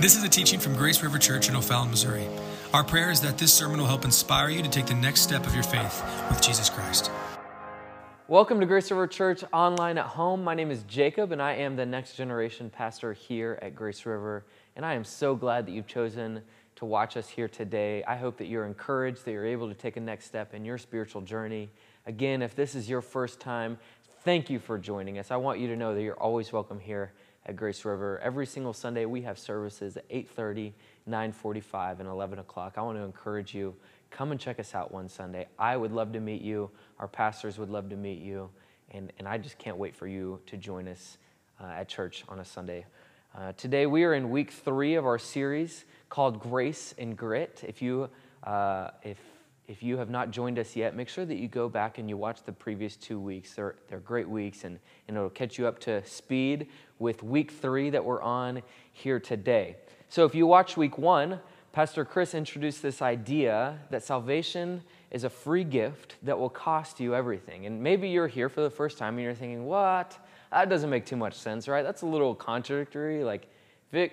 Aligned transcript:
This 0.00 0.16
is 0.16 0.24
a 0.24 0.28
teaching 0.28 0.58
from 0.58 0.74
Grace 0.74 1.02
River 1.04 1.18
Church 1.18 1.48
in 1.48 1.54
O'Fallon, 1.54 1.88
Missouri. 1.88 2.26
Our 2.74 2.82
prayer 2.82 3.12
is 3.12 3.20
that 3.20 3.38
this 3.38 3.54
sermon 3.54 3.78
will 3.78 3.86
help 3.86 4.04
inspire 4.04 4.48
you 4.48 4.60
to 4.60 4.68
take 4.68 4.86
the 4.86 4.94
next 4.94 5.20
step 5.20 5.46
of 5.46 5.54
your 5.54 5.62
faith 5.62 6.02
with 6.28 6.42
Jesus 6.42 6.68
Christ. 6.68 7.12
Welcome 8.26 8.58
to 8.58 8.66
Grace 8.66 8.90
River 8.90 9.06
Church 9.06 9.44
online 9.52 9.96
at 9.96 10.06
home. 10.06 10.42
My 10.42 10.52
name 10.52 10.72
is 10.72 10.82
Jacob, 10.88 11.30
and 11.30 11.40
I 11.40 11.54
am 11.54 11.76
the 11.76 11.86
next 11.86 12.16
generation 12.16 12.70
pastor 12.70 13.12
here 13.12 13.56
at 13.62 13.76
Grace 13.76 14.04
River. 14.04 14.44
And 14.74 14.84
I 14.84 14.94
am 14.94 15.04
so 15.04 15.36
glad 15.36 15.64
that 15.66 15.70
you've 15.70 15.86
chosen 15.86 16.42
to 16.74 16.84
watch 16.84 17.16
us 17.16 17.28
here 17.28 17.48
today. 17.48 18.02
I 18.02 18.16
hope 18.16 18.36
that 18.38 18.46
you're 18.48 18.66
encouraged, 18.66 19.24
that 19.24 19.30
you're 19.30 19.46
able 19.46 19.68
to 19.68 19.74
take 19.74 19.96
a 19.96 20.00
next 20.00 20.26
step 20.26 20.54
in 20.54 20.64
your 20.64 20.76
spiritual 20.76 21.22
journey. 21.22 21.70
Again, 22.04 22.42
if 22.42 22.56
this 22.56 22.74
is 22.74 22.88
your 22.90 23.00
first 23.00 23.38
time, 23.38 23.78
thank 24.24 24.50
you 24.50 24.58
for 24.58 24.76
joining 24.76 25.18
us. 25.18 25.30
I 25.30 25.36
want 25.36 25.60
you 25.60 25.68
to 25.68 25.76
know 25.76 25.94
that 25.94 26.02
you're 26.02 26.20
always 26.20 26.52
welcome 26.52 26.80
here 26.80 27.12
at 27.46 27.56
Grace 27.56 27.84
River. 27.84 28.18
Every 28.22 28.46
single 28.46 28.72
Sunday, 28.72 29.04
we 29.04 29.22
have 29.22 29.38
services 29.38 29.96
at 29.96 30.04
8:30, 30.10 30.72
9:45, 31.06 32.00
and 32.00 32.08
11 32.08 32.38
o'clock. 32.38 32.74
I 32.76 32.82
want 32.82 32.98
to 32.98 33.04
encourage 33.04 33.54
you. 33.54 33.74
Come 34.10 34.30
and 34.30 34.40
check 34.40 34.58
us 34.58 34.74
out 34.74 34.92
one 34.92 35.08
Sunday. 35.08 35.48
I 35.58 35.76
would 35.76 35.92
love 35.92 36.12
to 36.12 36.20
meet 36.20 36.40
you. 36.40 36.70
Our 36.98 37.08
pastors 37.08 37.58
would 37.58 37.70
love 37.70 37.88
to 37.90 37.96
meet 37.96 38.22
you. 38.22 38.50
And, 38.90 39.12
and 39.18 39.26
I 39.26 39.38
just 39.38 39.58
can't 39.58 39.76
wait 39.76 39.96
for 39.96 40.06
you 40.06 40.40
to 40.46 40.56
join 40.56 40.86
us 40.86 41.18
uh, 41.60 41.66
at 41.66 41.88
church 41.88 42.24
on 42.28 42.38
a 42.38 42.44
Sunday. 42.44 42.86
Uh, 43.36 43.52
today, 43.56 43.86
we 43.86 44.04
are 44.04 44.14
in 44.14 44.30
week 44.30 44.52
three 44.52 44.94
of 44.94 45.04
our 45.04 45.18
series 45.18 45.84
called 46.08 46.38
Grace 46.38 46.94
and 46.96 47.16
Grit. 47.16 47.64
If 47.66 47.82
you, 47.82 48.08
uh, 48.44 48.90
if, 49.02 49.18
if 49.66 49.82
you 49.82 49.96
have 49.96 50.10
not 50.10 50.30
joined 50.30 50.58
us 50.58 50.76
yet, 50.76 50.94
make 50.94 51.08
sure 51.08 51.24
that 51.24 51.36
you 51.36 51.48
go 51.48 51.68
back 51.68 51.98
and 51.98 52.08
you 52.08 52.16
watch 52.16 52.42
the 52.42 52.52
previous 52.52 52.96
two 52.96 53.18
weeks. 53.18 53.54
They're, 53.54 53.76
they're 53.88 54.00
great 54.00 54.28
weeks, 54.28 54.64
and, 54.64 54.78
and 55.08 55.16
it'll 55.16 55.30
catch 55.30 55.58
you 55.58 55.66
up 55.66 55.78
to 55.80 56.04
speed 56.04 56.68
with 56.98 57.22
week 57.22 57.50
three 57.50 57.90
that 57.90 58.04
we're 58.04 58.20
on 58.20 58.62
here 58.92 59.18
today. 59.18 59.76
So, 60.10 60.24
if 60.26 60.34
you 60.34 60.46
watch 60.46 60.76
week 60.76 60.98
one, 60.98 61.40
Pastor 61.72 62.04
Chris 62.04 62.34
introduced 62.34 62.82
this 62.82 63.02
idea 63.02 63.78
that 63.90 64.04
salvation 64.04 64.82
is 65.10 65.24
a 65.24 65.30
free 65.30 65.64
gift 65.64 66.16
that 66.22 66.38
will 66.38 66.50
cost 66.50 67.00
you 67.00 67.14
everything. 67.14 67.66
And 67.66 67.82
maybe 67.82 68.08
you're 68.10 68.28
here 68.28 68.48
for 68.48 68.60
the 68.60 68.70
first 68.70 68.98
time 68.98 69.14
and 69.14 69.24
you're 69.24 69.34
thinking, 69.34 69.64
what? 69.64 70.16
That 70.52 70.68
doesn't 70.68 70.90
make 70.90 71.04
too 71.04 71.16
much 71.16 71.34
sense, 71.34 71.66
right? 71.66 71.82
That's 71.82 72.02
a 72.02 72.06
little 72.06 72.34
contradictory. 72.34 73.24
Like, 73.24 73.48
if 73.90 73.94
it 73.94 74.12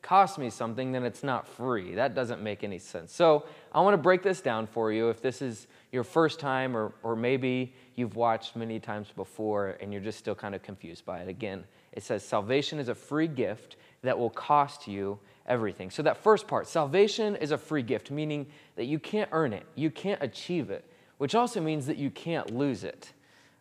costs 0.00 0.38
me 0.38 0.48
something, 0.48 0.92
then 0.92 1.04
it's 1.04 1.22
not 1.22 1.46
free. 1.46 1.94
That 1.94 2.14
doesn't 2.14 2.42
make 2.42 2.64
any 2.64 2.78
sense. 2.78 3.12
So, 3.14 3.44
I 3.74 3.80
want 3.80 3.94
to 3.94 3.98
break 3.98 4.22
this 4.22 4.42
down 4.42 4.66
for 4.66 4.92
you. 4.92 5.08
If 5.08 5.22
this 5.22 5.40
is 5.40 5.66
your 5.92 6.04
first 6.04 6.38
time, 6.38 6.76
or, 6.76 6.92
or 7.02 7.16
maybe 7.16 7.74
you've 7.94 8.16
watched 8.16 8.54
many 8.54 8.78
times 8.78 9.08
before 9.16 9.78
and 9.80 9.92
you're 9.92 10.02
just 10.02 10.18
still 10.18 10.34
kind 10.34 10.54
of 10.54 10.62
confused 10.62 11.06
by 11.06 11.20
it, 11.20 11.28
again, 11.28 11.64
it 11.92 12.02
says 12.02 12.22
salvation 12.22 12.78
is 12.78 12.88
a 12.88 12.94
free 12.94 13.28
gift 13.28 13.76
that 14.02 14.18
will 14.18 14.30
cost 14.30 14.86
you 14.86 15.18
everything. 15.46 15.90
So, 15.90 16.02
that 16.02 16.18
first 16.18 16.46
part, 16.46 16.66
salvation 16.66 17.34
is 17.36 17.50
a 17.50 17.58
free 17.58 17.82
gift, 17.82 18.10
meaning 18.10 18.46
that 18.76 18.84
you 18.84 18.98
can't 18.98 19.28
earn 19.32 19.52
it, 19.52 19.64
you 19.74 19.90
can't 19.90 20.22
achieve 20.22 20.70
it, 20.70 20.84
which 21.18 21.34
also 21.34 21.60
means 21.60 21.86
that 21.86 21.96
you 21.96 22.10
can't 22.10 22.54
lose 22.54 22.84
it. 22.84 23.12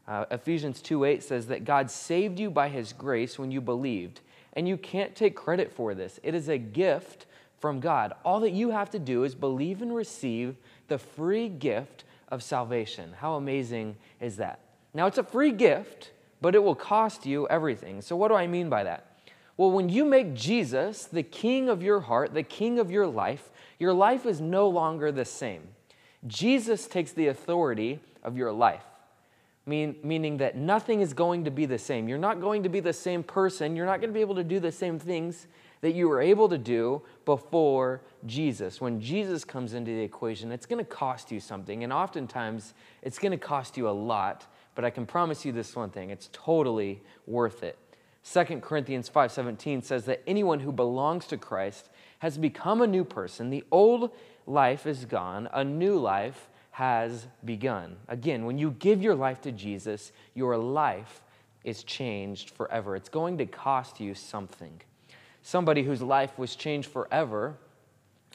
Uh, 0.08 0.26
Ephesians 0.32 0.82
2 0.82 1.06
8 1.06 1.24
says 1.24 1.48
that 1.48 1.64
God 1.64 1.90
saved 1.90 2.40
you 2.40 2.50
by 2.50 2.68
his 2.68 2.92
grace 2.92 3.40
when 3.40 3.52
you 3.52 3.62
believed, 3.62 4.20
and 4.54 4.68
you 4.68 4.76
can't 4.76 5.16
take 5.16 5.36
credit 5.36 5.72
for 5.72 5.94
this. 5.94 6.20
It 6.22 6.36
is 6.36 6.50
a 6.50 6.58
gift 6.58 7.28
from 7.62 7.80
God. 7.80 8.14
All 8.26 8.40
that 8.42 8.52
you 8.52 8.72
have 8.72 8.90
to 8.90 9.00
do 9.00 9.24
is 9.24 9.36
believe 9.36 9.82
and 9.82 9.96
receive 9.96 10.58
the 10.88 10.98
free 10.98 11.48
gift 11.48 12.04
of 12.28 12.44
salvation. 12.44 13.14
How 13.20 13.36
amazing 13.36 13.96
is 14.20 14.38
that? 14.38 14.60
Now, 14.94 15.06
it's 15.06 15.20
a 15.20 15.24
free 15.24 15.52
gift, 15.52 16.12
but 16.42 16.56
it 16.56 16.64
will 16.64 16.76
cost 16.76 17.26
you 17.26 17.48
everything. 17.48 18.02
So, 18.02 18.16
what 18.16 18.30
do 18.30 18.34
I 18.34 18.48
mean 18.48 18.70
by 18.70 18.84
that? 18.84 19.06
Well, 19.58 19.72
when 19.72 19.90
you 19.90 20.06
make 20.06 20.34
Jesus 20.34 21.06
the 21.06 21.24
king 21.24 21.70
of 21.70 21.84
your 21.84 22.00
heart, 22.00 22.34
the 22.34 22.44
king 22.44 22.80
of 22.80 22.90
your 22.90 23.06
life, 23.06 23.52
your 23.78 23.94
life 23.94 24.26
is 24.26 24.42
no 24.42 24.68
longer 24.68 25.12
the 25.12 25.26
same. 25.26 25.62
Jesus 26.28 26.88
takes 26.88 27.12
the 27.12 27.28
authority 27.28 28.00
of 28.24 28.38
your 28.38 28.52
life, 28.52 28.84
mean, 29.66 29.96
meaning 30.04 30.38
that 30.38 30.56
nothing 30.56 31.02
is 31.02 31.14
going 31.14 31.46
to 31.46 31.52
be 31.52 31.66
the 31.66 31.78
same. 31.78 32.08
You're 32.08 32.18
not 32.18 32.42
going 32.42 32.64
to 32.64 32.70
be 32.70 32.80
the 32.80 32.94
same 32.94 33.24
person. 33.24 33.76
You're 33.76 33.86
not 33.86 34.00
going 34.00 34.10
to 34.10 34.14
be 34.14 34.22
able 34.22 34.36
to 34.36 34.44
do 34.44 34.60
the 34.60 34.72
same 34.72 35.00
things 35.00 35.48
that 35.82 35.94
you 35.94 36.08
were 36.08 36.22
able 36.22 36.48
to 36.50 36.58
do 36.58 37.02
before 37.26 38.02
Jesus. 38.26 38.80
When 38.80 39.02
Jesus 39.02 39.44
comes 39.44 39.74
into 39.74 39.92
the 39.92 40.02
equation, 40.02 40.52
it's 40.52 40.66
going 40.66 40.84
to 40.84 40.90
cost 40.90 41.32
you 41.32 41.40
something, 41.40 41.84
and 41.84 41.92
oftentimes 41.92 42.74
it's 43.02 43.20
going 43.20 43.32
to 43.32 43.38
cost 43.38 43.78
you 43.78 43.90
a 43.90 43.92
lot, 43.92 44.48
but 44.76 44.86
I 44.86 44.90
can 44.90 45.06
promise 45.06 45.44
you 45.44 45.52
this 45.52 45.76
one 45.76 45.90
thing 45.90 46.10
it's 46.10 46.30
totally 46.32 47.02
worth 47.28 47.64
it. 47.64 47.78
2 48.24 48.62
Corinthians 48.62 49.10
5:17 49.10 49.84
says 49.84 50.06
that 50.06 50.22
anyone 50.28 50.60
who 50.60 50.72
belongs 50.72 51.26
to 51.28 51.38
Christ 51.38 51.90
has 52.20 52.38
become 52.38 52.82
a 52.82 52.88
new 52.88 53.04
person. 53.04 53.50
The 53.50 53.64
old 53.72 54.12
life 54.46 54.86
is 54.86 55.06
gone, 55.06 55.50
a 55.54 55.64
new 55.64 55.98
life 55.98 56.48
has 56.72 57.28
begun. 57.44 57.98
Again, 58.08 58.46
when 58.46 58.58
you 58.58 58.72
give 58.72 59.02
your 59.02 59.16
life 59.16 59.42
to 59.42 59.52
Jesus, 59.52 60.12
your 60.36 60.58
life 60.58 61.22
is 61.64 61.84
changed 61.84 62.52
forever. 62.52 62.96
It's 62.96 63.10
going 63.10 63.38
to 63.40 63.46
cost 63.46 64.00
you 64.00 64.14
something. 64.14 64.82
Somebody 65.42 65.84
whose 65.84 66.02
life 66.02 66.38
was 66.38 66.56
changed 66.56 66.90
forever 66.90 67.58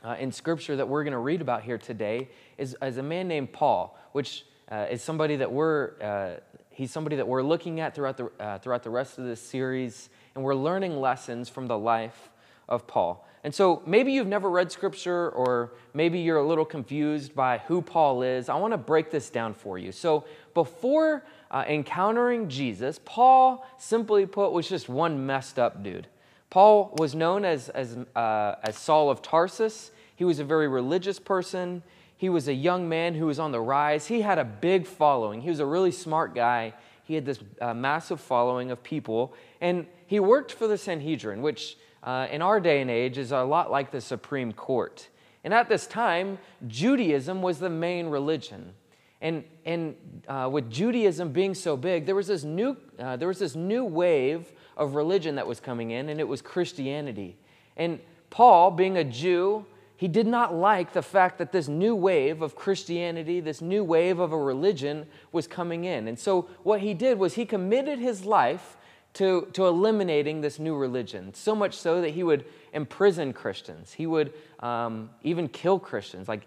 uh, 0.05 0.17
in 0.19 0.33
scripture 0.33 0.77
that 0.77 0.89
we're 0.89 1.05
going 1.05 1.13
to 1.13 1.19
read 1.19 1.41
about 1.41 1.63
here 1.63 1.79
today 1.79 2.29
is, 2.59 2.77
is 2.83 2.99
a 2.99 3.03
man 3.03 3.29
named 3.29 3.53
Paul, 3.53 3.99
which 4.13 4.45
uh, 4.71 4.87
is 4.91 5.03
somebody 5.03 5.37
that 5.37 5.51
we're 5.51 5.93
uh, 6.01 6.41
he's 6.77 6.91
somebody 6.91 7.17
that 7.17 7.27
we're 7.27 7.43
looking 7.43 7.81
at 7.81 7.95
throughout 7.95 8.19
the, 8.19 8.31
uh, 8.39 8.59
throughout 8.59 8.83
the 8.83 8.91
rest 8.91 9.19
of 9.19 9.25
this 9.25 9.41
series, 9.41 10.11
and 10.35 10.45
we're 10.45 10.55
learning 10.55 11.01
lessons 11.01 11.49
from 11.49 11.67
the 11.67 11.79
life 11.79 12.31
of 12.69 12.87
Paul. 12.87 13.27
And 13.45 13.55
so 13.55 13.83
maybe 13.87 14.13
you've 14.13 14.27
never 14.27 14.51
read 14.51 14.71
scripture, 14.71 15.31
or 15.31 15.73
maybe 15.95 16.19
you're 16.19 16.37
a 16.37 16.47
little 16.47 16.65
confused 16.65 17.35
by 17.35 17.59
who 17.59 17.81
Paul 17.81 18.23
is. 18.23 18.49
I 18.49 18.57
want 18.57 18.73
to 18.73 18.79
break 18.79 19.11
this 19.11 19.31
down 19.31 19.55
for 19.55 19.79
you. 19.79 19.91
So 19.91 20.25
before 20.53 21.25
uh, 21.51 21.65
encountering 21.67 22.49
Jesus, 22.49 23.01
Paul, 23.05 23.67
simply 23.79 24.27
put, 24.27 24.53
was 24.53 24.69
just 24.69 24.89
one 24.89 25.25
messed 25.25 25.59
up 25.59 25.83
dude. 25.83 26.09
Paul 26.51 26.95
was 26.99 27.15
known 27.15 27.45
as, 27.45 27.69
as, 27.71 27.97
uh, 28.15 28.55
as 28.63 28.77
Saul 28.77 29.11
of 29.11 29.23
Tarsus. 29.23 29.91
He 30.15 30.25
was 30.25 30.39
a 30.39 30.45
very 30.45 30.69
religious 30.69 31.19
person. 31.19 31.83
He 32.17 32.29
was 32.29 32.49
a 32.49 32.55
young 32.55 32.89
man 32.89 33.15
who 33.15 33.27
was 33.27 33.39
on 33.39 33.53
the 33.53 33.61
rise. 33.61 34.07
He 34.07 34.23
had 34.23 34.39
a 34.39 34.45
big 34.45 34.87
following. 34.87 35.43
He 35.43 35.51
was 35.51 35.61
a 35.61 35.67
really 35.67 35.91
smart 35.91 36.35
guy. 36.35 36.73
He 37.05 37.15
had 37.15 37.27
this 37.27 37.41
uh, 37.61 37.75
massive 37.75 38.21
following 38.21 38.71
of 38.71 38.83
people. 38.83 39.35
And 39.61 39.87
he 40.07 40.19
worked 40.19 40.53
for 40.53 40.67
the 40.67 40.79
Sanhedrin, 40.79 41.43
which 41.43 41.77
uh, 42.03 42.29
in 42.31 42.41
our 42.43 42.61
day 42.61 42.81
and 42.81 42.91
age 42.91 43.19
is 43.19 43.33
a 43.33 43.43
lot 43.43 43.71
like 43.71 43.91
the 43.91 44.01
Supreme 44.01 44.53
Court. 44.53 45.09
And 45.45 45.53
at 45.53 45.69
this 45.69 45.87
time, 45.87 46.39
Judaism 46.67 47.43
was 47.43 47.59
the 47.59 47.71
main 47.71 48.09
religion. 48.09 48.73
And, 49.21 49.45
and 49.65 49.95
uh, 50.29 50.49
with 50.51 50.71
Judaism 50.71 51.33
being 51.33 51.55
so 51.55 51.77
big, 51.77 52.07
there 52.07 52.15
was, 52.15 52.27
this 52.27 52.45
new, 52.45 52.77
uh, 52.99 53.17
there 53.17 53.29
was 53.29 53.39
this 53.39 53.55
new 53.55 53.85
wave 53.85 54.53
of 54.77 54.95
religion 54.95 55.37
that 55.37 55.47
was 55.47 55.61
coming 55.61 55.91
in, 55.91 56.09
and 56.09 56.21
it 56.21 56.29
was 56.29 56.43
Christianity. 56.43 57.37
And 57.77 58.01
Paul, 58.31 58.71
being 58.71 58.97
a 58.97 59.05
Jew, 59.05 59.65
he 59.97 60.09
did 60.09 60.27
not 60.27 60.55
like 60.55 60.93
the 60.93 61.03
fact 61.03 61.39
that 61.39 61.53
this 61.53 61.69
new 61.69 61.95
wave 61.95 62.43
of 62.43 62.55
Christianity, 62.55 63.41
this 63.41 63.63
new 63.63 63.83
wave 63.83 64.19
of 64.19 64.33
a 64.33 64.39
religion 64.39 65.07
was 65.33 65.47
coming 65.47 65.85
in. 65.85 66.07
And 66.07 66.19
so 66.19 66.49
what 66.63 66.81
he 66.81 66.93
did 66.93 67.19
was 67.19 67.35
he 67.35 67.47
committed 67.47 67.99
his 67.99 68.25
life 68.25 68.77
to, 69.15 69.49
to 69.55 69.67
eliminating 69.67 70.43
this 70.43 70.59
new 70.59 70.77
religion, 70.77 71.33
so 71.33 71.55
much 71.55 71.75
so 71.75 72.03
that 72.03 72.11
he 72.11 72.23
would 72.23 72.45
imprison 72.75 73.33
Christians. 73.33 73.95
He 73.95 74.07
would 74.07 74.35
um, 74.61 75.09
even 75.23 75.49
kill 75.49 75.79
Christians. 75.79 76.29
Like 76.29 76.47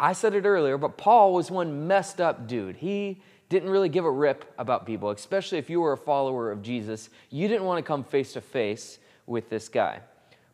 I 0.00 0.14
said 0.14 0.34
it 0.34 0.46
earlier, 0.46 0.78
but 0.78 0.96
Paul 0.96 1.34
was 1.34 1.50
one 1.50 1.86
messed 1.86 2.18
up 2.18 2.48
dude. 2.48 2.76
He 2.76 3.20
didn't 3.48 3.70
really 3.70 3.88
give 3.88 4.04
a 4.04 4.10
rip 4.10 4.52
about 4.58 4.86
people, 4.86 5.10
especially 5.10 5.58
if 5.58 5.70
you 5.70 5.80
were 5.80 5.92
a 5.92 5.96
follower 5.96 6.50
of 6.50 6.62
Jesus. 6.62 7.08
You 7.30 7.48
didn't 7.48 7.64
want 7.64 7.78
to 7.78 7.86
come 7.86 8.04
face 8.04 8.34
to 8.34 8.40
face 8.40 8.98
with 9.26 9.48
this 9.48 9.68
guy. 9.68 10.00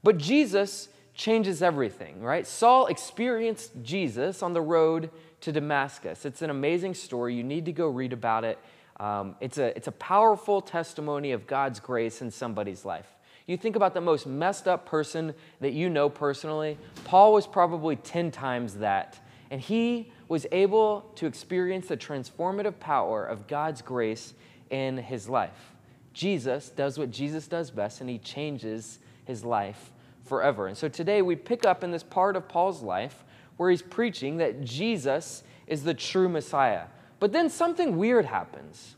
But 0.03 0.19
Jesus 0.19 0.89
changes 1.15 1.63
everything, 1.63 2.21
right? 2.21 2.47
Saul 2.47 2.87
experienced 2.87 3.73
Jesus 3.83 4.43
on 4.43 4.53
the 4.53 4.61
road 4.61 5.11
to 5.41 5.53
Damascus. 5.53 6.25
It's 6.25 6.43
an 6.43 6.51
amazing 6.51 6.95
story. 6.95 7.35
You 7.35 7.43
need 7.43 7.65
to 7.67 7.73
go 7.73 7.89
read 7.89 8.13
about 8.13 8.45
it. 8.45 8.59
Um, 8.99 9.37
it's, 9.41 9.59
a, 9.59 9.77
it's 9.77 9.89
a 9.89 9.93
powerful 9.93 10.61
testimony 10.61 11.33
of 11.33 11.47
God's 11.47 11.81
grace 11.81 12.23
in 12.23 12.31
somebody's 12.31 12.85
life. 12.85 13.07
You 13.47 13.57
think 13.57 13.77
about 13.77 13.93
the 13.93 14.01
most 14.01 14.27
messed 14.27 14.67
up 14.67 14.87
person 14.87 15.35
that 15.61 15.73
you 15.73 15.91
know 15.91 16.09
personally, 16.09 16.79
Paul 17.05 17.33
was 17.33 17.47
probably 17.47 17.97
10 17.97 18.31
times 18.31 18.77
that. 18.77 19.19
And 19.51 19.61
he 19.61 20.11
was 20.29 20.47
able 20.53 21.03
to 21.17 21.27
experience 21.27 21.89
the 21.89 21.97
transformative 21.97 22.79
power 22.81 23.25
of 23.25 23.47
God's 23.47 23.83
grace 23.83 24.35
in 24.71 24.97
his 24.97 25.29
life. 25.29 25.75
Jesus 26.13 26.71
does 26.71 26.99
what 26.99 27.11
Jesus 27.11 27.47
does 27.47 27.71
best, 27.71 28.01
and 28.01 28.09
he 28.09 28.19
changes 28.19 29.01
his 29.25 29.45
life 29.45 29.93
forever. 30.25 30.69
And 30.69 30.77
so 30.77 30.89
today 30.89 31.23
we 31.23 31.37
pick 31.37 31.67
up 31.67 31.85
in 31.85 31.91
this 31.91 32.03
part 32.03 32.37
of 32.37 32.49
Paul's 32.49 32.83
life 32.83 33.25
where 33.57 33.71
he's 33.71 33.83
preaching 33.83 34.39
that 34.39 34.65
Jesus 34.65 35.43
is 35.67 35.85
the 35.85 35.95
true 35.95 36.29
Messiah. 36.29 36.85
But 37.21 37.33
then 37.33 37.49
something 37.49 37.97
weird 37.97 38.27
happens. 38.27 38.97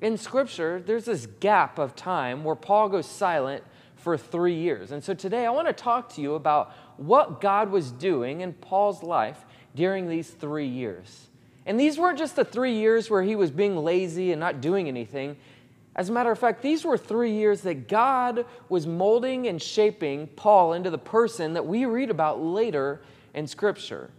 In 0.00 0.16
Scripture, 0.16 0.82
there's 0.84 1.04
this 1.04 1.26
gap 1.26 1.78
of 1.78 1.94
time 1.94 2.42
where 2.42 2.56
Paul 2.56 2.88
goes 2.88 3.06
silent 3.06 3.62
for 3.96 4.16
three 4.16 4.54
years. 4.54 4.92
And 4.92 5.04
so 5.04 5.12
today 5.12 5.44
I 5.44 5.50
want 5.50 5.68
to 5.68 5.74
talk 5.74 6.12
to 6.14 6.22
you 6.22 6.34
about 6.34 6.72
what 6.96 7.40
God 7.40 7.70
was 7.70 7.92
doing 7.92 8.40
in 8.40 8.54
Paul's 8.54 9.02
life 9.02 9.44
during 9.74 10.08
these 10.08 10.30
three 10.30 10.66
years. 10.66 11.26
And 11.66 11.78
these 11.78 11.98
weren't 11.98 12.18
just 12.18 12.36
the 12.36 12.44
three 12.44 12.74
years 12.74 13.10
where 13.10 13.22
he 13.22 13.36
was 13.36 13.50
being 13.50 13.76
lazy 13.76 14.32
and 14.32 14.40
not 14.40 14.60
doing 14.60 14.88
anything. 14.88 15.36
As 15.94 16.08
a 16.08 16.12
matter 16.12 16.30
of 16.30 16.38
fact, 16.38 16.62
these 16.62 16.84
were 16.84 16.96
three 16.96 17.32
years 17.32 17.62
that 17.62 17.88
God 17.88 18.46
was 18.68 18.86
molding 18.86 19.46
and 19.46 19.60
shaping 19.60 20.28
Paul 20.28 20.72
into 20.72 20.90
the 20.90 20.98
person 20.98 21.54
that 21.54 21.66
we 21.66 21.84
read 21.84 22.10
about 22.10 22.42
later 22.42 23.00
in 23.34 23.46
Scripture. 23.46 24.10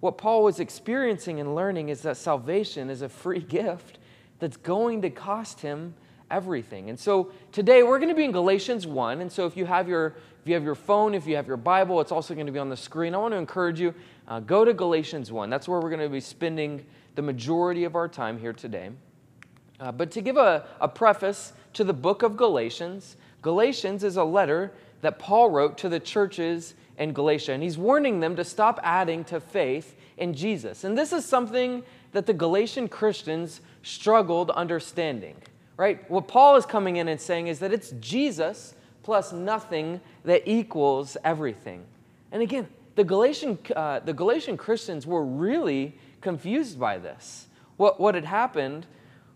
What 0.00 0.16
Paul 0.16 0.44
was 0.44 0.60
experiencing 0.60 1.40
and 1.40 1.54
learning 1.54 1.88
is 1.88 2.02
that 2.02 2.16
salvation 2.16 2.88
is 2.88 3.02
a 3.02 3.08
free 3.08 3.40
gift 3.48 3.98
that's 4.38 4.56
going 4.56 5.02
to 5.02 5.10
cost 5.10 5.60
him 5.60 5.94
everything. 6.30 6.88
And 6.90 6.98
so 6.98 7.32
today 7.52 7.82
we're 7.82 7.98
going 7.98 8.10
to 8.10 8.14
be 8.14 8.24
in 8.24 8.32
Galatians 8.32 8.86
1. 8.86 9.20
And 9.20 9.30
so 9.30 9.46
if 9.46 9.56
you 9.56 9.66
have 9.66 9.88
your 9.88 10.14
if 10.40 10.46
you 10.46 10.54
have 10.54 10.64
your 10.64 10.76
phone, 10.76 11.14
if 11.14 11.26
you 11.26 11.36
have 11.36 11.46
your 11.46 11.56
Bible, 11.56 12.00
it's 12.00 12.12
also 12.12 12.32
going 12.32 12.46
to 12.46 12.52
be 12.52 12.58
on 12.58 12.70
the 12.70 12.76
screen. 12.76 13.14
I 13.14 13.18
want 13.18 13.32
to 13.32 13.38
encourage 13.38 13.80
you 13.80 13.92
uh, 14.28 14.40
go 14.40 14.64
to 14.64 14.72
Galatians 14.72 15.32
1. 15.32 15.50
That's 15.50 15.66
where 15.66 15.80
we're 15.80 15.90
going 15.90 16.02
to 16.02 16.08
be 16.08 16.20
spending 16.20 16.84
the 17.16 17.22
majority 17.22 17.84
of 17.84 17.96
our 17.96 18.08
time 18.08 18.38
here 18.38 18.52
today. 18.52 18.90
Uh, 19.80 19.90
but 19.90 20.10
to 20.12 20.20
give 20.20 20.36
a, 20.36 20.64
a 20.80 20.88
preface 20.88 21.52
to 21.72 21.82
the 21.82 21.92
book 21.92 22.22
of 22.22 22.36
Galatians, 22.36 23.16
Galatians 23.42 24.04
is 24.04 24.16
a 24.16 24.24
letter 24.24 24.72
that 25.00 25.18
Paul 25.18 25.50
wrote 25.50 25.78
to 25.78 25.88
the 25.88 26.00
churches 26.00 26.74
in 26.98 27.12
Galatia, 27.12 27.52
and 27.52 27.62
he's 27.62 27.78
warning 27.78 28.20
them 28.20 28.36
to 28.36 28.44
stop 28.44 28.78
adding 28.82 29.24
to 29.24 29.40
faith 29.40 29.96
in 30.16 30.34
Jesus. 30.34 30.84
And 30.84 30.96
this 30.96 31.12
is 31.12 31.24
something 31.24 31.82
that 32.12 32.26
the 32.26 32.34
Galatian 32.34 32.88
Christians 32.88 33.60
struggled 33.82 34.50
understanding 34.50 35.36
right? 35.78 36.10
What 36.10 36.28
Paul 36.28 36.56
is 36.56 36.66
coming 36.66 36.96
in 36.96 37.08
and 37.08 37.18
saying 37.18 37.46
is 37.46 37.60
that 37.60 37.72
it's 37.72 37.92
Jesus 38.00 38.74
plus 39.02 39.32
nothing 39.32 40.02
that 40.24 40.42
equals 40.44 41.16
everything. 41.24 41.84
And 42.30 42.42
again, 42.42 42.68
the 42.98 43.04
Galatian, 43.04 43.56
uh, 43.76 44.00
the 44.00 44.12
Galatian 44.12 44.56
Christians 44.56 45.06
were 45.06 45.24
really 45.24 45.94
confused 46.20 46.80
by 46.80 46.98
this. 46.98 47.46
What, 47.76 48.00
what 48.00 48.16
had 48.16 48.24
happened 48.24 48.86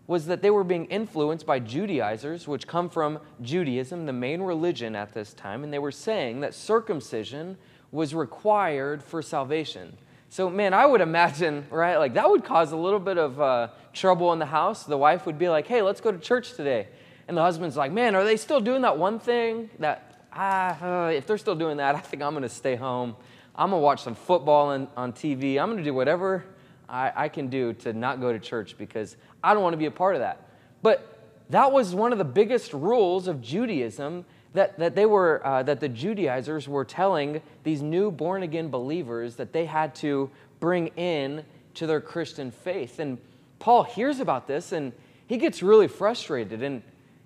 was 0.05 0.25
that 0.25 0.41
they 0.41 0.49
were 0.49 0.65
being 0.65 0.83
influenced 0.87 1.45
by 1.45 1.59
Judaizers, 1.59 2.45
which 2.45 2.67
come 2.67 2.89
from 2.89 3.19
Judaism, 3.41 4.05
the 4.05 4.11
main 4.11 4.41
religion 4.41 4.97
at 4.97 5.13
this 5.13 5.33
time, 5.33 5.63
and 5.63 5.71
they 5.71 5.79
were 5.79 5.93
saying 5.93 6.41
that 6.41 6.53
circumcision 6.53 7.57
was 7.89 8.13
required 8.13 9.01
for 9.01 9.21
salvation. 9.21 9.95
So, 10.27 10.49
man, 10.49 10.73
I 10.73 10.85
would 10.85 10.99
imagine, 10.99 11.65
right, 11.71 11.95
like 11.95 12.15
that 12.15 12.29
would 12.29 12.43
cause 12.43 12.73
a 12.73 12.77
little 12.77 12.99
bit 12.99 13.17
of 13.17 13.39
uh, 13.39 13.69
trouble 13.93 14.33
in 14.33 14.39
the 14.39 14.45
house. 14.45 14.83
The 14.83 14.97
wife 14.97 15.25
would 15.25 15.39
be 15.39 15.47
like, 15.47 15.67
hey, 15.67 15.81
let's 15.81 16.01
go 16.01 16.11
to 16.11 16.19
church 16.19 16.55
today. 16.55 16.89
And 17.29 17.37
the 17.37 17.41
husband's 17.41 17.77
like, 17.77 17.93
man, 17.93 18.13
are 18.13 18.25
they 18.25 18.35
still 18.35 18.59
doing 18.59 18.81
that 18.81 18.97
one 18.97 19.19
thing 19.19 19.69
that, 19.79 20.27
ah, 20.33 21.05
uh, 21.05 21.09
if 21.11 21.25
they're 21.25 21.37
still 21.37 21.55
doing 21.55 21.77
that, 21.77 21.95
I 21.95 21.99
think 21.99 22.21
I'm 22.21 22.33
going 22.33 22.43
to 22.43 22.49
stay 22.49 22.75
home. 22.75 23.15
I'm 23.55 23.69
going 23.69 23.79
to 23.79 23.83
watch 23.83 24.01
some 24.01 24.15
football 24.15 24.69
on, 24.69 24.87
on 24.97 25.13
TV. 25.13 25.59
I'm 25.59 25.67
going 25.67 25.77
to 25.77 25.83
do 25.83 25.93
whatever 25.93 26.43
I, 26.89 27.11
I 27.15 27.29
can 27.29 27.47
do 27.47 27.73
to 27.73 27.93
not 27.93 28.19
go 28.19 28.31
to 28.31 28.39
church 28.39 28.77
because 28.77 29.15
I 29.43 29.53
don't 29.53 29.63
want 29.63 29.73
to 29.73 29.77
be 29.77 29.85
a 29.85 29.91
part 29.91 30.15
of 30.15 30.21
that. 30.21 30.47
But 30.81 31.19
that 31.49 31.71
was 31.71 31.93
one 31.93 32.11
of 32.11 32.17
the 32.17 32.25
biggest 32.25 32.73
rules 32.73 33.27
of 33.27 33.41
Judaism 33.41 34.25
that, 34.53 34.77
that 34.77 34.95
they 34.95 35.05
were 35.05 35.45
uh, 35.45 35.63
that 35.63 35.79
the 35.79 35.89
judaizers 35.89 36.67
were 36.67 36.85
telling 36.85 37.41
these 37.63 37.81
new 37.81 38.11
born 38.11 38.43
again 38.43 38.69
believers 38.69 39.35
that 39.35 39.51
they 39.51 39.65
had 39.65 39.93
to 39.95 40.29
bring 40.59 40.87
in 40.95 41.43
to 41.73 41.87
their 41.87 41.99
christian 41.99 42.51
faith 42.51 42.99
and 42.99 43.17
paul 43.59 43.83
hears 43.83 44.19
about 44.19 44.47
this 44.47 44.71
and 44.71 44.93
he 45.27 45.37
gets 45.37 45.63
really 45.63 45.87
frustrated 45.87 46.61
and, 46.61 46.81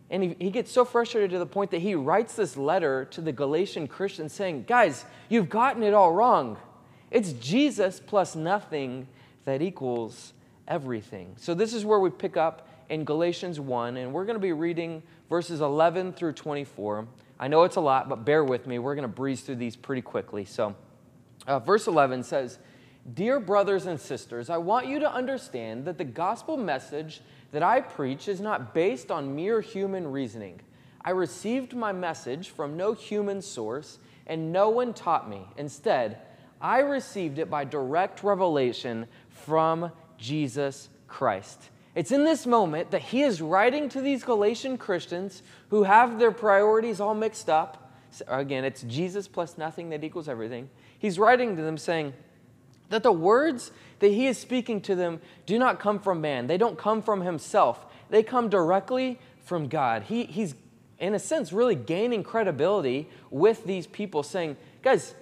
and 0.09 0.23
he, 0.23 0.35
he 0.39 0.49
gets 0.49 0.71
so 0.71 0.85
frustrated 0.85 1.31
to 1.31 1.39
the 1.39 1.45
point 1.45 1.71
that 1.71 1.81
he 1.81 1.95
writes 1.95 2.35
this 2.35 2.57
letter 2.57 3.05
to 3.05 3.21
the 3.21 3.31
galatian 3.31 3.87
christians 3.87 4.33
saying 4.33 4.63
guys 4.67 5.05
you've 5.29 5.49
gotten 5.49 5.83
it 5.83 5.93
all 5.93 6.13
wrong 6.13 6.57
it's 7.11 7.33
jesus 7.33 7.99
plus 7.99 8.35
nothing 8.35 9.07
that 9.45 9.61
equals 9.61 10.33
everything 10.67 11.33
so 11.37 11.53
this 11.53 11.73
is 11.73 11.85
where 11.85 11.99
we 11.99 12.09
pick 12.09 12.37
up 12.37 12.67
in 12.89 13.03
galatians 13.03 13.59
1 13.59 13.97
and 13.97 14.13
we're 14.13 14.25
going 14.25 14.35
to 14.35 14.39
be 14.39 14.53
reading 14.53 15.01
verses 15.29 15.61
11 15.61 16.13
through 16.13 16.33
24. 16.33 17.07
I 17.39 17.47
know 17.47 17.63
it's 17.63 17.75
a 17.75 17.81
lot, 17.81 18.09
but 18.09 18.25
bear 18.25 18.43
with 18.43 18.65
me. 18.65 18.79
We're 18.79 18.95
going 18.95 19.03
to 19.03 19.13
breeze 19.13 19.41
through 19.41 19.57
these 19.57 19.75
pretty 19.75 20.01
quickly. 20.01 20.45
So, 20.45 20.75
uh, 21.45 21.59
verse 21.59 21.87
11 21.87 22.23
says, 22.23 22.59
Dear 23.13 23.39
brothers 23.39 23.85
and 23.85 23.99
sisters, 23.99 24.49
I 24.49 24.57
want 24.57 24.87
you 24.87 24.99
to 24.99 25.11
understand 25.11 25.85
that 25.85 25.97
the 25.97 26.03
gospel 26.03 26.57
message 26.57 27.21
that 27.51 27.63
I 27.63 27.81
preach 27.81 28.27
is 28.27 28.41
not 28.41 28.73
based 28.73 29.11
on 29.11 29.35
mere 29.35 29.61
human 29.61 30.11
reasoning. 30.11 30.59
I 31.03 31.11
received 31.11 31.73
my 31.73 31.91
message 31.91 32.49
from 32.49 32.75
no 32.75 32.93
human 32.93 33.41
source, 33.41 33.99
and 34.25 34.51
no 34.51 34.69
one 34.69 34.93
taught 34.93 35.29
me. 35.29 35.47
Instead, 35.57 36.19
I 36.59 36.79
received 36.79 37.39
it 37.39 37.49
by 37.49 37.63
direct 37.63 38.23
revelation 38.23 39.07
from 39.29 39.91
Jesus 40.17 40.89
Christ. 41.07 41.69
It's 41.95 42.11
in 42.11 42.25
this 42.25 42.45
moment 42.45 42.91
that 42.91 43.01
he 43.01 43.23
is 43.23 43.41
writing 43.41 43.89
to 43.89 44.01
these 44.01 44.23
Galatian 44.23 44.77
Christians 44.77 45.41
who 45.69 45.83
have 45.83 46.19
their 46.19 46.31
priorities 46.31 46.99
all 46.99 47.15
mixed 47.15 47.49
up. 47.49 47.91
Again, 48.27 48.65
it's 48.65 48.83
Jesus 48.83 49.27
plus 49.27 49.57
nothing 49.57 49.89
that 49.89 50.03
equals 50.03 50.27
everything. 50.27 50.69
He's 50.99 51.17
writing 51.17 51.55
to 51.55 51.61
them 51.61 51.77
saying 51.77 52.13
that 52.89 53.03
the 53.03 53.11
words 53.11 53.71
that 53.99 54.09
he 54.09 54.27
is 54.27 54.37
speaking 54.37 54.81
to 54.81 54.95
them 54.95 55.21
do 55.45 55.57
not 55.57 55.79
come 55.79 55.99
from 55.99 56.21
man, 56.21 56.47
they 56.47 56.57
don't 56.57 56.77
come 56.77 57.01
from 57.01 57.21
himself, 57.21 57.85
they 58.09 58.23
come 58.23 58.49
directly 58.49 59.19
from 59.43 59.67
God. 59.67 60.03
He, 60.03 60.25
he's, 60.25 60.55
in 60.99 61.13
a 61.13 61.19
sense, 61.19 61.51
really 61.51 61.75
gaining 61.75 62.23
credibility 62.23 63.09
with 63.29 63.65
these 63.65 63.87
people, 63.87 64.23
saying, 64.23 64.57
guys, 64.81 65.13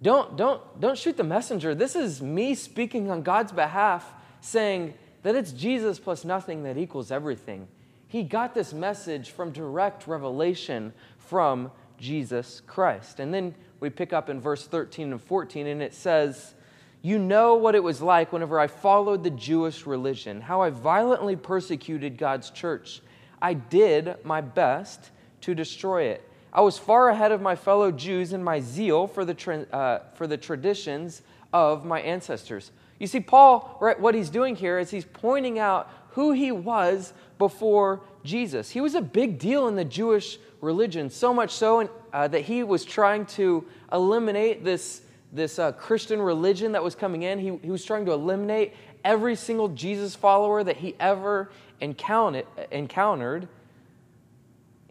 don't, 0.00 0.36
don't, 0.36 0.80
don't 0.80 0.98
shoot 0.98 1.16
the 1.16 1.24
messenger. 1.24 1.74
This 1.74 1.94
is 1.94 2.20
me 2.20 2.54
speaking 2.54 3.10
on 3.10 3.22
God's 3.22 3.52
behalf, 3.52 4.12
saying, 4.40 4.94
that 5.22 5.36
it's 5.36 5.52
Jesus 5.52 5.98
plus 5.98 6.24
nothing 6.24 6.64
that 6.64 6.76
equals 6.76 7.10
everything. 7.10 7.68
He 8.08 8.22
got 8.22 8.54
this 8.54 8.72
message 8.72 9.30
from 9.30 9.52
direct 9.52 10.06
revelation 10.06 10.92
from 11.16 11.70
Jesus 11.98 12.60
Christ. 12.66 13.20
And 13.20 13.32
then 13.32 13.54
we 13.80 13.88
pick 13.88 14.12
up 14.12 14.28
in 14.28 14.40
verse 14.40 14.66
13 14.66 15.12
and 15.12 15.22
14, 15.22 15.66
and 15.66 15.82
it 15.82 15.94
says, 15.94 16.54
You 17.02 17.18
know 17.18 17.56
what 17.56 17.74
it 17.74 17.82
was 17.82 18.00
like 18.00 18.32
whenever 18.32 18.58
I 18.60 18.68
followed 18.68 19.24
the 19.24 19.30
Jewish 19.30 19.86
religion, 19.86 20.40
how 20.40 20.62
I 20.62 20.70
violently 20.70 21.34
persecuted 21.36 22.16
God's 22.16 22.50
church. 22.50 23.02
I 23.40 23.54
did 23.54 24.24
my 24.24 24.40
best 24.40 25.10
to 25.42 25.54
destroy 25.54 26.04
it. 26.04 26.28
I 26.52 26.60
was 26.60 26.78
far 26.78 27.08
ahead 27.08 27.32
of 27.32 27.40
my 27.40 27.56
fellow 27.56 27.90
Jews 27.90 28.32
in 28.32 28.44
my 28.44 28.60
zeal 28.60 29.06
for 29.06 29.24
the, 29.24 29.34
tra- 29.34 29.66
uh, 29.72 30.00
for 30.14 30.26
the 30.26 30.36
traditions 30.36 31.22
of 31.52 31.84
my 31.84 32.00
ancestors. 32.00 32.70
You 32.98 33.08
see, 33.08 33.20
Paul, 33.20 33.78
right, 33.80 33.98
what 33.98 34.14
he's 34.14 34.30
doing 34.30 34.54
here 34.54 34.78
is 34.78 34.90
he's 34.90 35.04
pointing 35.04 35.58
out 35.58 35.90
who 36.10 36.32
he 36.32 36.52
was 36.52 37.14
before 37.38 38.02
Jesus. 38.22 38.70
He 38.70 38.80
was 38.80 38.94
a 38.94 39.00
big 39.00 39.38
deal 39.38 39.66
in 39.66 39.74
the 39.74 39.84
Jewish 39.84 40.38
religion, 40.60 41.10
so 41.10 41.34
much 41.34 41.50
so 41.50 41.90
uh, 42.12 42.28
that 42.28 42.42
he 42.42 42.62
was 42.62 42.84
trying 42.84 43.26
to 43.26 43.64
eliminate 43.92 44.62
this, 44.62 45.02
this 45.32 45.58
uh, 45.58 45.72
Christian 45.72 46.20
religion 46.20 46.72
that 46.72 46.84
was 46.84 46.94
coming 46.94 47.22
in. 47.22 47.38
He, 47.38 47.58
he 47.62 47.70
was 47.70 47.84
trying 47.84 48.04
to 48.06 48.12
eliminate 48.12 48.74
every 49.02 49.34
single 49.34 49.68
Jesus 49.68 50.14
follower 50.14 50.62
that 50.62 50.76
he 50.76 50.94
ever 51.00 51.50
encountered. 51.80 52.46
encountered. 52.70 53.48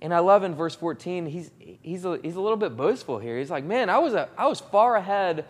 And 0.02 0.14
I 0.14 0.20
love 0.20 0.44
in 0.44 0.56
verse 0.56 0.76
14, 0.76 1.28
he's, 1.28 1.52
he's, 1.60 2.06
a, 2.06 2.20
he's 2.24 2.36
a 2.36 2.42
little 2.42 2.58
bit 2.58 2.76
boastful 2.76 3.20
here. 3.20 3.38
He's 3.38 3.52
like, 3.52 3.64
man, 3.64 3.90
I 3.90 4.00
was, 4.00 4.16
a, 4.16 4.30
I 4.36 4.48
was 4.48 4.60
far 4.60 4.96
ahead 4.96 5.46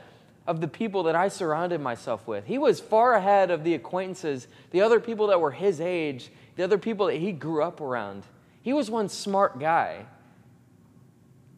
of 0.45 0.59
the 0.59 0.67
people 0.67 1.03
that 1.03 1.15
I 1.15 1.29
surrounded 1.29 1.79
myself 1.79 2.27
with. 2.27 2.45
He 2.45 2.57
was 2.57 2.81
far 2.81 3.13
ahead 3.13 3.49
of 3.49 3.63
the 3.63 3.73
acquaintances, 3.75 4.47
the 4.71 4.81
other 4.81 4.99
people 4.99 5.27
that 5.27 5.39
were 5.39 5.51
his 5.51 5.79
age, 5.79 6.31
the 6.57 6.63
other 6.63 6.77
people 6.77 7.05
that 7.05 7.15
he 7.15 7.31
grew 7.31 7.63
up 7.63 7.79
around. 7.79 8.25
He 8.61 8.73
was 8.73 8.91
one 8.91 9.07
smart 9.07 9.59
guy. 9.59 10.05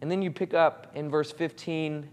And 0.02 0.12
then 0.12 0.22
you 0.22 0.30
pick 0.30 0.54
up 0.54 0.92
in 0.94 1.10
verse 1.10 1.32
15 1.32 2.08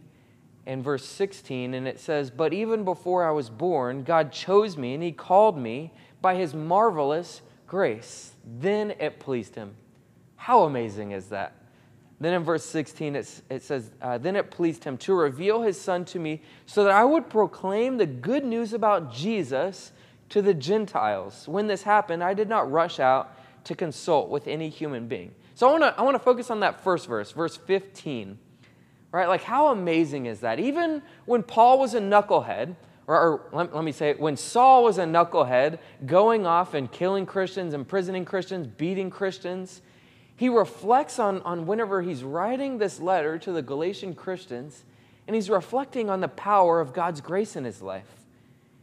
and 0.67 0.85
verse 0.85 1.05
16, 1.05 1.75
and 1.75 1.89
it 1.89 1.99
says, 1.99 2.31
But 2.31 2.53
even 2.53 2.85
before 2.85 3.25
I 3.25 3.31
was 3.31 3.51
born, 3.51 4.03
God 4.03 4.33
chose 4.33 4.77
me, 4.77 4.95
and 4.95 5.03
he 5.03 5.13
called 5.13 5.57
me 5.57 5.93
by 6.21 6.35
his 6.35 6.55
marvelous 6.55 7.43
grace. 7.67 8.33
Then 8.59 8.93
it 8.99 9.21
pleased 9.21 9.55
him. 9.55 9.75
How 10.37 10.65
amazing 10.65 11.13
is 11.13 11.27
that? 11.27 11.55
Then 12.21 12.35
in 12.35 12.45
verse 12.45 12.65
16, 12.67 13.17
it, 13.17 13.43
it 13.49 13.63
says, 13.63 13.91
uh, 14.03 14.19
Then 14.19 14.37
it 14.37 14.51
pleased 14.51 14.85
him 14.85 14.99
to 14.99 15.15
reveal 15.15 15.63
his 15.63 15.81
son 15.81 16.05
to 16.07 16.19
me 16.19 16.43
so 16.67 16.85
that 16.85 16.93
I 16.93 17.05
would 17.05 17.31
proclaim 17.31 17.97
the 17.97 18.07
good 18.07 18.45
news 18.45 18.75
about 18.75 19.13
Jesus 19.13 19.93
to 20.29 20.43
the 20.43 20.53
Gentiles. 20.53 21.49
When 21.49 21.67
this 21.67 21.83
happened, 21.83 22.23
I 22.23 22.35
did 22.35 22.49
not 22.49 22.71
rush 22.71 23.01
out 23.01 23.37
to 23.65 23.75
consult 23.75 24.29
with 24.29 24.47
any 24.47 24.69
human 24.69 25.09
being. 25.09 25.35
So 25.55 25.69
I 25.69 25.73
want 25.73 25.85
to 25.85 26.01
I 26.01 26.03
wanna 26.03 26.19
focus 26.19 26.51
on 26.51 26.61
that 26.61 26.83
first 26.83 27.07
verse, 27.07 27.33
verse 27.33 27.57
15. 27.57 28.39
Right? 29.13 29.29
Like, 29.29 29.43
how 29.43 29.69
amazing 29.69 30.27
is 30.27 30.41
that? 30.41 30.61
Even 30.61 31.03
when 31.27 31.43
Paul 31.43 31.81
was 31.81 31.95
a 31.95 32.01
knucklehead, 32.01 32.77
or, 33.07 33.17
or 33.17 33.41
let, 33.53 33.75
let 33.75 33.83
me 33.83 33.91
say 33.91 34.11
it, 34.11 34.21
when 34.21 34.37
Saul 34.37 34.85
was 34.85 34.99
a 34.99 35.05
knucklehead, 35.05 35.79
going 36.07 36.47
off 36.47 36.75
and 36.75 36.91
killing 36.91 37.27
Christians, 37.27 37.75
imprisoning 37.75 38.25
Christians, 38.25 38.69
beating 38.69 39.11
Christians, 39.11 39.83
he 40.37 40.49
reflects 40.49 41.19
on, 41.19 41.43
on 41.43 41.67
whenever 41.67 42.03
he's 42.03 42.23
writing 42.23 42.79
this 42.79 43.01
letter 43.01 43.37
to 43.39 43.53
the 43.53 43.63
Galatian 43.63 44.15
Christians, 44.15 44.85
and 45.27 45.35
he's 45.35 45.51
reflecting 45.51 46.09
on 46.09 46.21
the 46.21 46.29
power 46.29 46.81
of 46.81 46.93
God's 46.93 47.21
grace 47.21 47.57
in 47.57 47.65
his 47.65 47.83
life. 47.83 48.09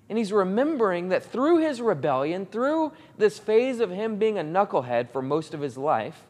And 0.09 0.17
he's 0.17 0.31
remembering 0.31 1.09
that 1.09 1.23
through 1.23 1.59
his 1.59 1.81
rebellion, 1.81 2.45
through 2.45 2.93
this 3.17 3.39
phase 3.39 3.79
of 3.79 3.91
him 3.91 4.17
being 4.17 4.37
a 4.37 4.43
knucklehead 4.43 5.09
for 5.09 5.21
most 5.21 5.53
of 5.53 5.61
his 5.61 5.77
life, 5.77 6.25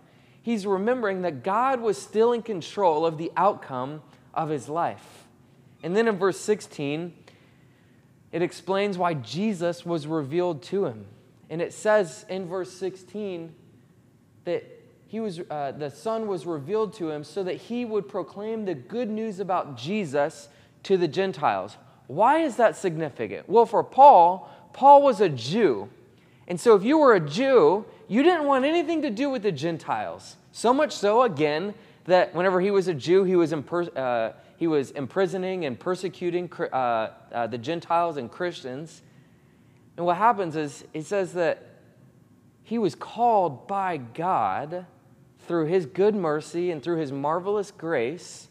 he's 0.47 0.65
remembering 0.65 1.23
that 1.23 1.43
God 1.43 1.81
was 1.81 2.01
still 2.01 2.31
in 2.31 2.41
control 2.41 3.05
of 3.05 3.17
the 3.17 3.29
outcome 3.35 4.01
of 4.33 4.47
his 4.47 4.69
life. 4.69 5.25
And 5.83 5.93
then 5.93 6.07
in 6.07 6.17
verse 6.17 6.39
16, 6.39 7.13
it 8.31 8.41
explains 8.41 8.97
why 8.97 9.15
Jesus 9.15 9.85
was 9.85 10.07
revealed 10.07 10.63
to 10.63 10.85
him. 10.85 11.05
And 11.49 11.61
it 11.61 11.73
says 11.73 12.25
in 12.29 12.47
verse 12.47 12.71
16 12.71 13.53
that 14.45 14.63
he 15.05 15.19
was, 15.19 15.41
uh, 15.49 15.73
the 15.73 15.89
Son 15.89 16.27
was 16.27 16.45
revealed 16.45 16.93
to 16.93 17.11
him 17.11 17.25
so 17.25 17.43
that 17.43 17.55
he 17.55 17.83
would 17.83 18.07
proclaim 18.07 18.63
the 18.63 18.73
good 18.73 19.09
news 19.09 19.41
about 19.41 19.75
Jesus 19.75 20.47
to 20.83 20.95
the 20.95 21.09
Gentiles. 21.09 21.75
Why 22.07 22.37
is 22.37 22.55
that 22.55 22.77
significant? 22.77 23.49
Well, 23.49 23.65
for 23.65 23.83
Paul, 23.83 24.49
Paul 24.71 25.01
was 25.01 25.19
a 25.19 25.27
Jew. 25.27 25.89
And 26.47 26.57
so 26.57 26.73
if 26.73 26.85
you 26.85 26.99
were 26.99 27.15
a 27.15 27.19
Jew, 27.19 27.85
you 28.07 28.23
didn't 28.23 28.45
want 28.45 28.65
anything 28.65 29.01
to 29.01 29.09
do 29.09 29.29
with 29.29 29.43
the 29.43 29.51
Gentiles. 29.51 30.37
So 30.51 30.73
much 30.73 30.93
so, 30.93 31.23
again, 31.23 31.73
that 32.05 32.33
whenever 32.33 32.61
he 32.61 32.71
was 32.71 32.87
a 32.87 32.93
Jew, 32.93 33.23
he 33.23 33.35
was, 33.35 33.51
imper- 33.51 33.95
uh, 33.95 34.33
he 34.57 34.67
was 34.67 34.91
imprisoning 34.91 35.65
and 35.65 35.79
persecuting 35.79 36.49
uh, 36.59 36.75
uh, 37.31 37.47
the 37.47 37.57
Gentiles 37.57 38.17
and 38.17 38.31
Christians. 38.31 39.01
And 39.97 40.05
what 40.05 40.17
happens 40.17 40.55
is, 40.55 40.85
it 40.93 41.05
says 41.05 41.33
that 41.33 41.63
he 42.63 42.77
was 42.77 42.95
called 42.95 43.67
by 43.67 43.97
God 43.97 44.85
through 45.47 45.65
his 45.65 45.85
good 45.85 46.15
mercy 46.15 46.71
and 46.71 46.83
through 46.83 46.97
his 46.97 47.11
marvelous 47.11 47.71
grace 47.71 48.47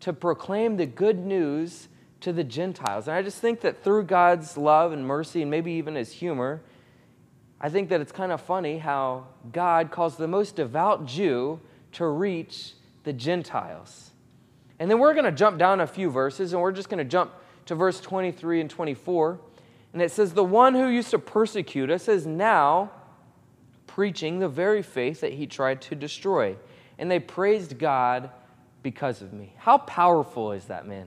to 0.00 0.12
proclaim 0.12 0.76
the 0.76 0.86
good 0.86 1.18
news 1.18 1.88
to 2.20 2.32
the 2.32 2.44
Gentiles. 2.44 3.08
And 3.08 3.16
I 3.16 3.22
just 3.22 3.38
think 3.38 3.60
that 3.62 3.82
through 3.82 4.04
God's 4.04 4.56
love 4.56 4.92
and 4.92 5.06
mercy 5.06 5.42
and 5.42 5.50
maybe 5.50 5.72
even 5.72 5.94
his 5.94 6.12
humor, 6.12 6.62
I 7.60 7.70
think 7.70 7.88
that 7.88 8.00
it's 8.00 8.12
kind 8.12 8.32
of 8.32 8.40
funny 8.40 8.78
how 8.78 9.26
God 9.52 9.90
calls 9.90 10.16
the 10.16 10.28
most 10.28 10.56
devout 10.56 11.06
Jew 11.06 11.60
to 11.92 12.06
reach 12.06 12.74
the 13.04 13.12
Gentiles. 13.12 14.10
And 14.78 14.90
then 14.90 14.98
we're 14.98 15.14
going 15.14 15.24
to 15.24 15.32
jump 15.32 15.58
down 15.58 15.80
a 15.80 15.86
few 15.86 16.10
verses 16.10 16.52
and 16.52 16.60
we're 16.60 16.72
just 16.72 16.88
going 16.88 16.98
to 16.98 17.04
jump 17.04 17.32
to 17.66 17.74
verse 17.74 18.00
23 18.00 18.60
and 18.60 18.70
24. 18.70 19.38
And 19.92 20.02
it 20.02 20.10
says, 20.10 20.32
The 20.32 20.44
one 20.44 20.74
who 20.74 20.88
used 20.88 21.10
to 21.10 21.18
persecute 21.18 21.90
us 21.90 22.08
is 22.08 22.26
now 22.26 22.90
preaching 23.86 24.40
the 24.40 24.48
very 24.48 24.82
faith 24.82 25.20
that 25.20 25.32
he 25.34 25.46
tried 25.46 25.80
to 25.82 25.94
destroy. 25.94 26.56
And 26.98 27.10
they 27.10 27.20
praised 27.20 27.78
God 27.78 28.30
because 28.82 29.22
of 29.22 29.32
me. 29.32 29.54
How 29.56 29.78
powerful 29.78 30.52
is 30.52 30.66
that, 30.66 30.86
man? 30.86 31.06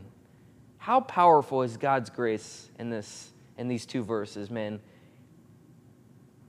How 0.78 1.02
powerful 1.02 1.64
is 1.64 1.76
God's 1.76 2.10
grace 2.10 2.70
in 2.80 2.90
this 2.90 3.32
in 3.58 3.68
these 3.68 3.86
two 3.86 4.04
verses, 4.04 4.50
man? 4.50 4.80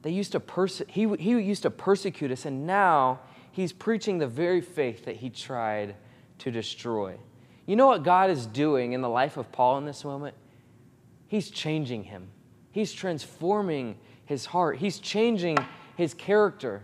They 0.03 0.11
used 0.11 0.33
to 0.33 0.41
perse- 0.41 0.83
he, 0.87 1.09
he 1.17 1.31
used 1.31 1.63
to 1.63 1.71
persecute 1.71 2.31
us, 2.31 2.45
and 2.45 2.67
now 2.67 3.21
he's 3.51 3.73
preaching 3.73 4.19
the 4.19 4.27
very 4.27 4.61
faith 4.61 5.05
that 5.07 5.17
he 5.17 5.31
tried 5.31 5.97
to 6.39 6.51
destroy. 6.51 7.17
You 7.67 7.77
know 7.77 7.87
what 7.87 8.03
God 8.03 8.31
is 8.31 8.47
doing 8.47 8.93
in 8.93 9.01
the 9.01 9.09
life 9.09 9.37
of 9.37 9.51
Paul 9.53 9.79
in 9.79 9.85
this 9.85 10.05
moment? 10.05 10.35
He's 11.27 11.51
changing 11.51 12.05
him. 12.05 12.29
He's 12.71 12.93
transforming 12.93 13.97
his 14.25 14.47
heart. 14.47 14.79
He's 14.79 14.99
changing 14.99 15.59
his 15.97 16.15
character. 16.15 16.83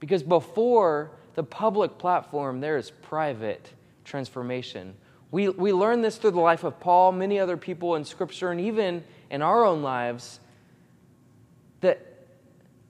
Because 0.00 0.22
before 0.22 1.12
the 1.34 1.42
public 1.44 1.98
platform, 1.98 2.60
there 2.60 2.76
is 2.76 2.90
private 2.90 3.72
transformation. 4.04 4.94
We, 5.30 5.48
we 5.48 5.72
learn 5.72 6.02
this 6.02 6.16
through 6.16 6.32
the 6.32 6.40
life 6.40 6.64
of 6.64 6.80
Paul, 6.80 7.12
many 7.12 7.38
other 7.38 7.56
people 7.56 7.94
in 7.94 8.04
Scripture, 8.04 8.50
and 8.50 8.60
even 8.60 9.04
in 9.30 9.42
our 9.42 9.64
own 9.64 9.82
lives 9.82 10.40
that 11.82 12.09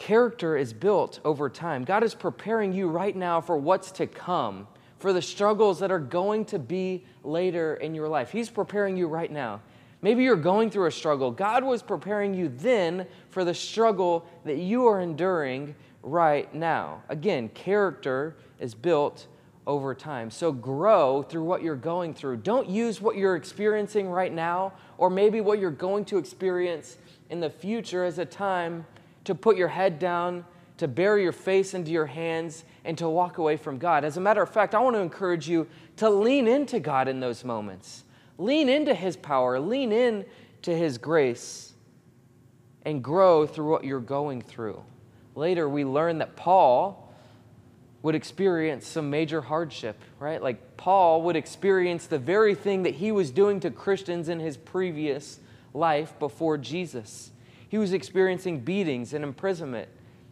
character 0.01 0.57
is 0.57 0.73
built 0.73 1.21
over 1.27 1.51
time. 1.51 1.85
God 1.85 2.03
is 2.03 2.15
preparing 2.15 2.73
you 2.73 2.89
right 2.89 3.15
now 3.15 3.43
for 3.43 3.59
what's 3.59 3.93
to 3.93 4.07
come, 4.07 4.67
for 4.99 5.13
the 5.13 5.21
struggles 5.21 5.79
that 5.81 5.93
are 5.93 6.01
going 6.01 6.47
to 6.47 6.59
be 6.59 7.05
later 7.23 7.75
in 7.75 7.95
your 7.95 8.09
life. 8.09 8.33
He's 8.33 8.49
preparing 8.49 8.97
you 8.97 9.09
right 9.09 9.31
now. 9.31 9.61
Maybe 10.01 10.25
you're 10.25 10.37
going 10.37 10.71
through 10.71 10.87
a 10.87 10.91
struggle. 10.91 11.31
God 11.31 11.65
was 11.65 11.83
preparing 11.83 12.33
you 12.33 12.49
then 12.49 13.07
for 13.29 13.45
the 13.45 13.53
struggle 13.53 14.27
that 14.47 14.57
you 14.57 14.87
are 14.87 15.03
enduring 15.03 15.75
right 16.03 16.53
now. 16.55 17.03
Again, 17.11 17.51
character 17.51 18.37
is 18.59 18.75
built 18.75 19.27
over 19.67 19.95
time. 19.95 20.31
So 20.31 20.51
grow 20.51 21.23
through 21.23 21.45
what 21.45 21.63
you're 21.63 21.77
going 21.77 22.15
through. 22.15 22.39
Don't 22.39 22.71
use 22.71 23.03
what 23.03 23.17
you're 23.17 23.37
experiencing 23.37 24.09
right 24.09 24.33
now 24.33 24.73
or 24.97 25.11
maybe 25.11 25.43
what 25.43 25.59
you're 25.59 25.71
going 25.71 26.07
to 26.07 26.17
experience 26.17 26.97
in 27.29 27.39
the 27.39 27.51
future 27.51 28.03
as 28.03 28.19
a 28.19 28.25
time 28.25 28.87
to 29.25 29.35
put 29.35 29.57
your 29.57 29.69
head 29.69 29.99
down, 29.99 30.45
to 30.79 30.89
bury 30.89 31.23
your 31.23 31.33
face 31.33 31.75
into 31.75 31.91
your 31.91 32.07
hands, 32.07 32.65
and 32.85 32.97
to 32.99 33.09
walk 33.09 33.39
away 33.39 33.57
from 33.57 33.79
God. 33.79 34.05
As 34.05 34.17
a 34.17 34.21
matter 34.21 34.43
of 34.43 34.51
fact, 34.51 34.75
I 34.75 34.81
want 34.81 34.97
to 34.97 35.01
encourage 35.01 35.49
you 35.49 35.67
to 35.97 36.09
lean 36.09 36.49
into 36.49 36.81
God 36.81 37.09
in 37.09 37.21
those 37.21 37.45
moments. 37.45 38.05
Lean 38.39 38.69
into 38.69 38.95
His 38.95 39.17
power, 39.17 39.61
lean 39.61 39.93
in 39.93 40.25
to 40.63 40.77
His 40.77 40.97
grace, 40.99 41.75
and 42.83 43.05
grow 43.05 43.47
through 43.47 43.71
what 43.71 43.85
you're 43.85 44.01
going 44.01 44.41
through. 44.41 44.83
Later, 45.35 45.69
we 45.69 45.85
learn 45.85 46.19
that 46.19 46.37
Paul 46.37 47.11
would 48.03 48.15
experience 48.15 48.87
some 48.87 49.11
major 49.11 49.43
hardship, 49.43 50.01
right? 50.19 50.43
Like 50.43 50.77
Paul 50.77 51.23
would 51.23 51.37
experience 51.37 52.07
the 52.07 52.19
very 52.19 52.55
thing 52.55 52.85
that 52.85 52.95
he 52.95 53.13
was 53.13 53.31
doing 53.31 53.61
to 53.61 53.71
Christians 53.71 54.29
in 54.29 54.41
his 54.41 54.57
previous 54.57 55.39
life 55.75 56.19
before 56.19 56.57
Jesus. 56.57 57.31
He 57.71 57.79
was 57.79 57.93
experiencing 57.93 58.61
beatings 58.61 59.15
and 59.15 59.25
imprisonment 59.25 59.89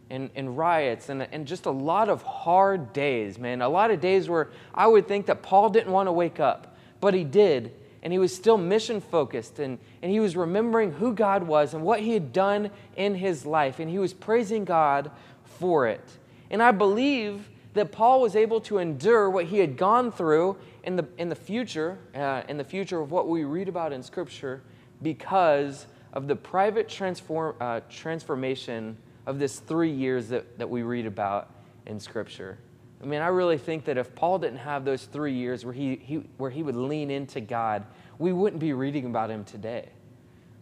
and, 0.09 0.29
and 0.35 0.57
riots 0.57 1.07
and, 1.07 1.23
and 1.31 1.47
just 1.47 1.65
a 1.65 1.71
lot 1.71 2.09
of 2.09 2.21
hard 2.21 2.91
days, 2.91 3.39
man. 3.39 3.61
A 3.61 3.69
lot 3.69 3.91
of 3.91 4.01
days 4.01 4.27
where 4.27 4.49
I 4.75 4.87
would 4.87 5.07
think 5.07 5.27
that 5.27 5.41
Paul 5.41 5.69
didn't 5.69 5.93
want 5.93 6.07
to 6.07 6.11
wake 6.11 6.41
up, 6.41 6.75
but 6.99 7.13
he 7.13 7.23
did 7.23 7.73
and 8.03 8.11
he 8.11 8.19
was 8.19 8.35
still 8.35 8.57
mission 8.57 8.99
focused 8.99 9.59
and, 9.59 9.79
and 10.01 10.11
he 10.11 10.19
was 10.19 10.35
remembering 10.35 10.91
who 10.91 11.13
God 11.13 11.43
was 11.43 11.73
and 11.73 11.81
what 11.81 12.01
he 12.01 12.11
had 12.11 12.33
done 12.33 12.71
in 12.97 13.15
his 13.15 13.45
life, 13.45 13.79
and 13.79 13.89
he 13.89 13.99
was 13.99 14.13
praising 14.13 14.65
God 14.65 15.09
for 15.43 15.87
it. 15.87 16.03
And 16.49 16.61
I 16.61 16.71
believe 16.71 17.49
that 17.73 17.93
Paul 17.93 18.19
was 18.19 18.35
able 18.35 18.59
to 18.61 18.79
endure 18.79 19.29
what 19.29 19.45
he 19.45 19.59
had 19.59 19.77
gone 19.77 20.11
through 20.11 20.57
in 20.83 20.97
the, 20.97 21.07
in 21.17 21.29
the 21.29 21.35
future, 21.35 21.97
uh, 22.13 22.41
in 22.49 22.57
the 22.57 22.63
future 22.65 22.99
of 22.99 23.11
what 23.11 23.27
we 23.29 23.45
read 23.45 23.69
about 23.69 23.93
in 23.93 24.01
Scripture, 24.03 24.61
because 25.01 25.85
of 26.13 26.27
the 26.27 26.35
private 26.35 26.89
transform, 26.89 27.55
uh, 27.59 27.81
transformation 27.89 28.97
of 29.25 29.39
this 29.39 29.59
three 29.59 29.91
years 29.91 30.29
that, 30.29 30.57
that 30.57 30.69
we 30.69 30.81
read 30.81 31.05
about 31.05 31.51
in 31.85 31.99
Scripture. 31.99 32.57
I 33.01 33.05
mean, 33.05 33.21
I 33.21 33.27
really 33.27 33.57
think 33.57 33.85
that 33.85 33.97
if 33.97 34.13
Paul 34.15 34.39
didn't 34.39 34.59
have 34.59 34.83
those 34.83 35.05
three 35.05 35.33
years 35.33 35.63
where 35.63 35.73
he, 35.73 35.95
he, 35.95 36.15
where 36.37 36.49
he 36.49 36.63
would 36.63 36.75
lean 36.75 37.09
into 37.09 37.39
God, 37.39 37.85
we 38.17 38.33
wouldn't 38.33 38.59
be 38.59 38.73
reading 38.73 39.05
about 39.05 39.29
him 39.29 39.45
today. 39.45 39.89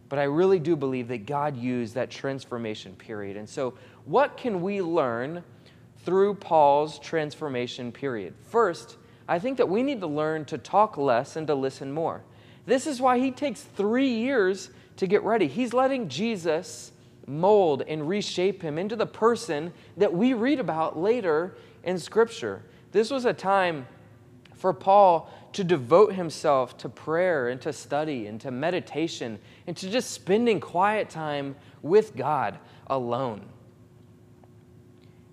But 0.08 0.18
I 0.18 0.24
really 0.24 0.58
do 0.58 0.76
believe 0.76 1.08
that 1.08 1.26
God 1.26 1.56
used 1.56 1.94
that 1.94 2.10
transformation 2.10 2.94
period. 2.94 3.36
And 3.36 3.48
so, 3.48 3.74
what 4.04 4.36
can 4.36 4.62
we 4.62 4.80
learn 4.80 5.44
through 6.04 6.34
Paul's 6.34 6.98
transformation 6.98 7.92
period? 7.92 8.34
First, 8.44 8.96
I 9.28 9.38
think 9.38 9.58
that 9.58 9.68
we 9.68 9.82
need 9.82 10.00
to 10.00 10.06
learn 10.06 10.46
to 10.46 10.56
talk 10.56 10.96
less 10.96 11.36
and 11.36 11.46
to 11.48 11.54
listen 11.54 11.92
more. 11.92 12.22
This 12.64 12.86
is 12.86 13.00
why 13.00 13.18
he 13.18 13.30
takes 13.30 13.62
three 13.62 14.08
years 14.08 14.70
to 14.98 15.06
get 15.06 15.22
ready. 15.22 15.48
He's 15.48 15.72
letting 15.72 16.08
Jesus 16.08 16.92
mold 17.26 17.82
and 17.86 18.08
reshape 18.08 18.62
him 18.62 18.78
into 18.78 18.96
the 18.96 19.06
person 19.06 19.72
that 19.96 20.12
we 20.12 20.34
read 20.34 20.60
about 20.60 20.98
later 20.98 21.56
in 21.84 21.98
Scripture. 21.98 22.62
This 22.92 23.10
was 23.10 23.24
a 23.24 23.32
time 23.32 23.86
for 24.54 24.72
Paul 24.72 25.30
to 25.52 25.62
devote 25.62 26.14
himself 26.14 26.76
to 26.78 26.88
prayer 26.88 27.48
and 27.48 27.60
to 27.62 27.72
study 27.72 28.26
and 28.26 28.40
to 28.40 28.50
meditation 28.50 29.38
and 29.66 29.76
to 29.76 29.88
just 29.88 30.10
spending 30.10 30.58
quiet 30.58 31.08
time 31.08 31.54
with 31.82 32.16
God 32.16 32.58
alone. 32.88 33.46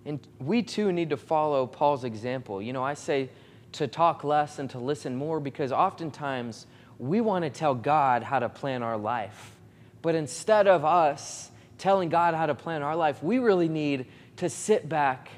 And 0.06 0.20
we 0.40 0.62
too 0.62 0.92
need 0.92 1.10
to 1.10 1.18
follow 1.18 1.66
Paul's 1.66 2.04
example. 2.04 2.62
You 2.62 2.74
know, 2.74 2.84
I 2.84 2.94
say 2.94 3.30
to 3.74 3.88
talk 3.88 4.24
less 4.24 4.60
and 4.60 4.70
to 4.70 4.80
listen 4.80 5.16
more 5.16 5.40
because 5.40 5.72
oftentimes 5.72 6.68
we 7.00 7.20
want 7.20 7.44
to 7.44 7.50
tell 7.50 7.74
God 7.74 8.22
how 8.22 8.40
to 8.40 8.48
plan 8.48 8.84
our 8.84 8.98
life. 8.98 9.55
But 10.06 10.14
instead 10.14 10.68
of 10.68 10.86
us 10.86 11.50
telling 11.80 12.10
God 12.10 12.36
how 12.36 12.46
to 12.46 12.54
plan 12.54 12.84
our 12.84 12.96
life, 12.96 13.24
we 13.24 13.40
really 13.40 13.68
need 13.68 14.06
to 14.36 14.52
sit 14.52 14.88
back 14.88 15.30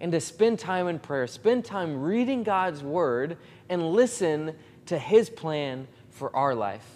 and 0.00 0.10
to 0.12 0.18
spend 0.18 0.58
time 0.58 0.88
in 0.88 0.98
prayer, 0.98 1.26
spend 1.26 1.66
time 1.66 2.00
reading 2.00 2.42
God's 2.42 2.82
word, 2.82 3.36
and 3.68 3.92
listen 3.92 4.54
to 4.86 4.98
His 4.98 5.28
plan 5.28 5.86
for 6.08 6.34
our 6.34 6.54
life. 6.54 6.86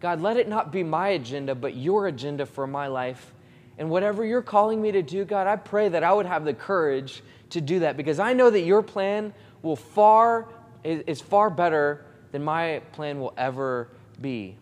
God, 0.00 0.22
let 0.22 0.36
it 0.36 0.48
not 0.48 0.72
be 0.72 0.82
my 0.82 1.10
agenda, 1.10 1.54
but 1.54 1.76
your 1.76 2.08
agenda 2.08 2.46
for 2.46 2.66
my 2.66 2.88
life. 2.88 3.32
And 3.78 3.88
whatever 3.88 4.24
you're 4.24 4.42
calling 4.42 4.82
me 4.82 4.90
to 4.90 5.02
do, 5.02 5.24
God, 5.24 5.46
I 5.46 5.54
pray 5.54 5.88
that 5.88 6.02
I 6.02 6.12
would 6.12 6.26
have 6.26 6.44
the 6.44 6.52
courage 6.52 7.22
to 7.50 7.60
do 7.60 7.78
that 7.78 7.96
because 7.96 8.18
I 8.18 8.32
know 8.32 8.50
that 8.50 8.62
your 8.62 8.82
plan 8.82 9.32
will 9.62 9.76
far 9.76 10.48
is 10.82 11.20
far 11.20 11.48
better 11.48 12.04
than 12.32 12.42
my 12.42 12.82
plan 12.90 13.20
will 13.20 13.34
ever 13.36 13.86
be. 14.20 14.56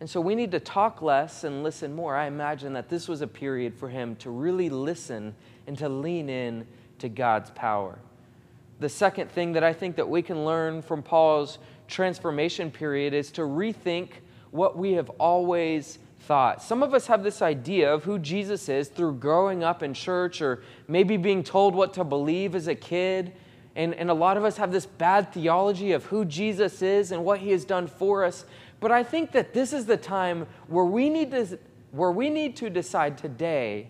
And 0.00 0.08
so 0.08 0.20
we 0.20 0.34
need 0.34 0.50
to 0.52 0.60
talk 0.60 1.02
less 1.02 1.44
and 1.44 1.62
listen 1.62 1.94
more. 1.94 2.16
I 2.16 2.26
imagine 2.26 2.72
that 2.72 2.88
this 2.88 3.06
was 3.06 3.20
a 3.20 3.26
period 3.26 3.74
for 3.74 3.88
him 3.88 4.16
to 4.16 4.30
really 4.30 4.70
listen 4.70 5.34
and 5.66 5.76
to 5.78 5.88
lean 5.90 6.30
in 6.30 6.66
to 7.00 7.08
God's 7.10 7.50
power. 7.50 7.98
The 8.80 8.88
second 8.88 9.30
thing 9.30 9.52
that 9.52 9.62
I 9.62 9.74
think 9.74 9.96
that 9.96 10.08
we 10.08 10.22
can 10.22 10.46
learn 10.46 10.80
from 10.80 11.02
Paul's 11.02 11.58
transformation 11.86 12.70
period 12.70 13.12
is 13.12 13.30
to 13.32 13.42
rethink 13.42 14.12
what 14.52 14.78
we 14.78 14.92
have 14.92 15.10
always 15.10 15.98
thought. 16.20 16.62
Some 16.62 16.82
of 16.82 16.94
us 16.94 17.06
have 17.06 17.22
this 17.22 17.42
idea 17.42 17.92
of 17.92 18.04
who 18.04 18.18
Jesus 18.18 18.70
is 18.70 18.88
through 18.88 19.14
growing 19.14 19.62
up 19.62 19.82
in 19.82 19.92
church 19.92 20.40
or 20.40 20.62
maybe 20.88 21.18
being 21.18 21.42
told 21.42 21.74
what 21.74 21.92
to 21.94 22.04
believe 22.04 22.54
as 22.54 22.68
a 22.68 22.74
kid. 22.74 23.32
And, 23.76 23.94
and 23.94 24.10
a 24.10 24.14
lot 24.14 24.36
of 24.36 24.44
us 24.44 24.56
have 24.56 24.72
this 24.72 24.86
bad 24.86 25.32
theology 25.32 25.92
of 25.92 26.04
who 26.06 26.24
Jesus 26.24 26.82
is 26.82 27.12
and 27.12 27.24
what 27.24 27.40
he 27.40 27.50
has 27.50 27.64
done 27.64 27.86
for 27.86 28.24
us. 28.24 28.44
But 28.80 28.90
I 28.90 29.02
think 29.02 29.32
that 29.32 29.52
this 29.52 29.72
is 29.72 29.86
the 29.86 29.96
time 29.96 30.46
where 30.66 30.84
we 30.84 31.10
need 31.10 31.30
to, 31.30 31.58
where 31.92 32.10
we 32.10 32.30
need 32.30 32.56
to 32.56 32.70
decide 32.70 33.18
today 33.18 33.88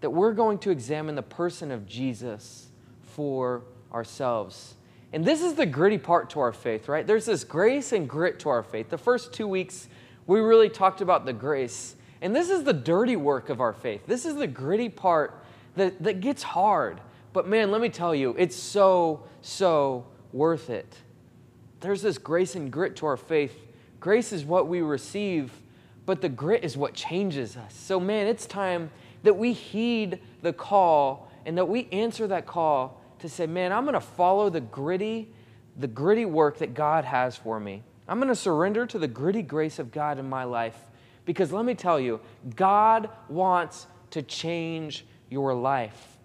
that 0.00 0.10
we're 0.10 0.32
going 0.32 0.58
to 0.58 0.70
examine 0.70 1.16
the 1.16 1.22
person 1.22 1.72
of 1.72 1.86
Jesus 1.86 2.68
for 3.02 3.62
ourselves. 3.92 4.76
And 5.12 5.24
this 5.24 5.42
is 5.42 5.54
the 5.54 5.66
gritty 5.66 5.98
part 5.98 6.30
to 6.30 6.40
our 6.40 6.52
faith, 6.52 6.88
right? 6.88 7.06
There's 7.06 7.26
this 7.26 7.42
grace 7.42 7.92
and 7.92 8.08
grit 8.08 8.38
to 8.40 8.48
our 8.50 8.62
faith. 8.62 8.90
The 8.90 8.98
first 8.98 9.32
two 9.32 9.48
weeks, 9.48 9.88
we 10.26 10.40
really 10.40 10.68
talked 10.68 11.00
about 11.00 11.24
the 11.24 11.32
grace. 11.32 11.96
And 12.20 12.36
this 12.36 12.50
is 12.50 12.62
the 12.62 12.72
dirty 12.72 13.16
work 13.16 13.48
of 13.48 13.60
our 13.60 13.72
faith. 13.72 14.06
This 14.06 14.24
is 14.24 14.36
the 14.36 14.46
gritty 14.46 14.88
part 14.88 15.42
that, 15.76 16.00
that 16.02 16.20
gets 16.20 16.42
hard. 16.42 17.00
But 17.32 17.48
man, 17.48 17.70
let 17.70 17.80
me 17.80 17.88
tell 17.88 18.14
you, 18.14 18.34
it's 18.38 18.56
so, 18.56 19.24
so 19.40 20.06
worth 20.32 20.70
it. 20.70 20.94
There's 21.80 22.02
this 22.02 22.18
grace 22.18 22.54
and 22.54 22.70
grit 22.70 22.96
to 22.96 23.06
our 23.06 23.16
faith 23.16 23.67
Grace 24.00 24.32
is 24.32 24.44
what 24.44 24.68
we 24.68 24.80
receive, 24.80 25.52
but 26.06 26.20
the 26.20 26.28
grit 26.28 26.64
is 26.64 26.76
what 26.76 26.94
changes 26.94 27.56
us. 27.56 27.74
So, 27.74 27.98
man, 27.98 28.26
it's 28.26 28.46
time 28.46 28.90
that 29.22 29.36
we 29.36 29.52
heed 29.52 30.20
the 30.42 30.52
call 30.52 31.30
and 31.44 31.58
that 31.58 31.68
we 31.68 31.88
answer 31.90 32.26
that 32.28 32.46
call 32.46 33.00
to 33.18 33.28
say, 33.28 33.46
man, 33.46 33.72
I'm 33.72 33.84
going 33.84 33.94
to 33.94 34.00
follow 34.00 34.50
the 34.50 34.60
gritty, 34.60 35.28
the 35.76 35.88
gritty 35.88 36.24
work 36.24 36.58
that 36.58 36.74
God 36.74 37.04
has 37.04 37.36
for 37.36 37.58
me. 37.58 37.82
I'm 38.06 38.18
going 38.18 38.28
to 38.28 38.36
surrender 38.36 38.86
to 38.86 38.98
the 38.98 39.08
gritty 39.08 39.42
grace 39.42 39.78
of 39.78 39.90
God 39.90 40.18
in 40.18 40.28
my 40.28 40.44
life 40.44 40.76
because 41.24 41.52
let 41.52 41.66
me 41.66 41.74
tell 41.74 42.00
you, 42.00 42.20
God 42.56 43.10
wants 43.28 43.86
to 44.12 44.22
change 44.22 45.04
your 45.28 45.52
life. 45.52 46.16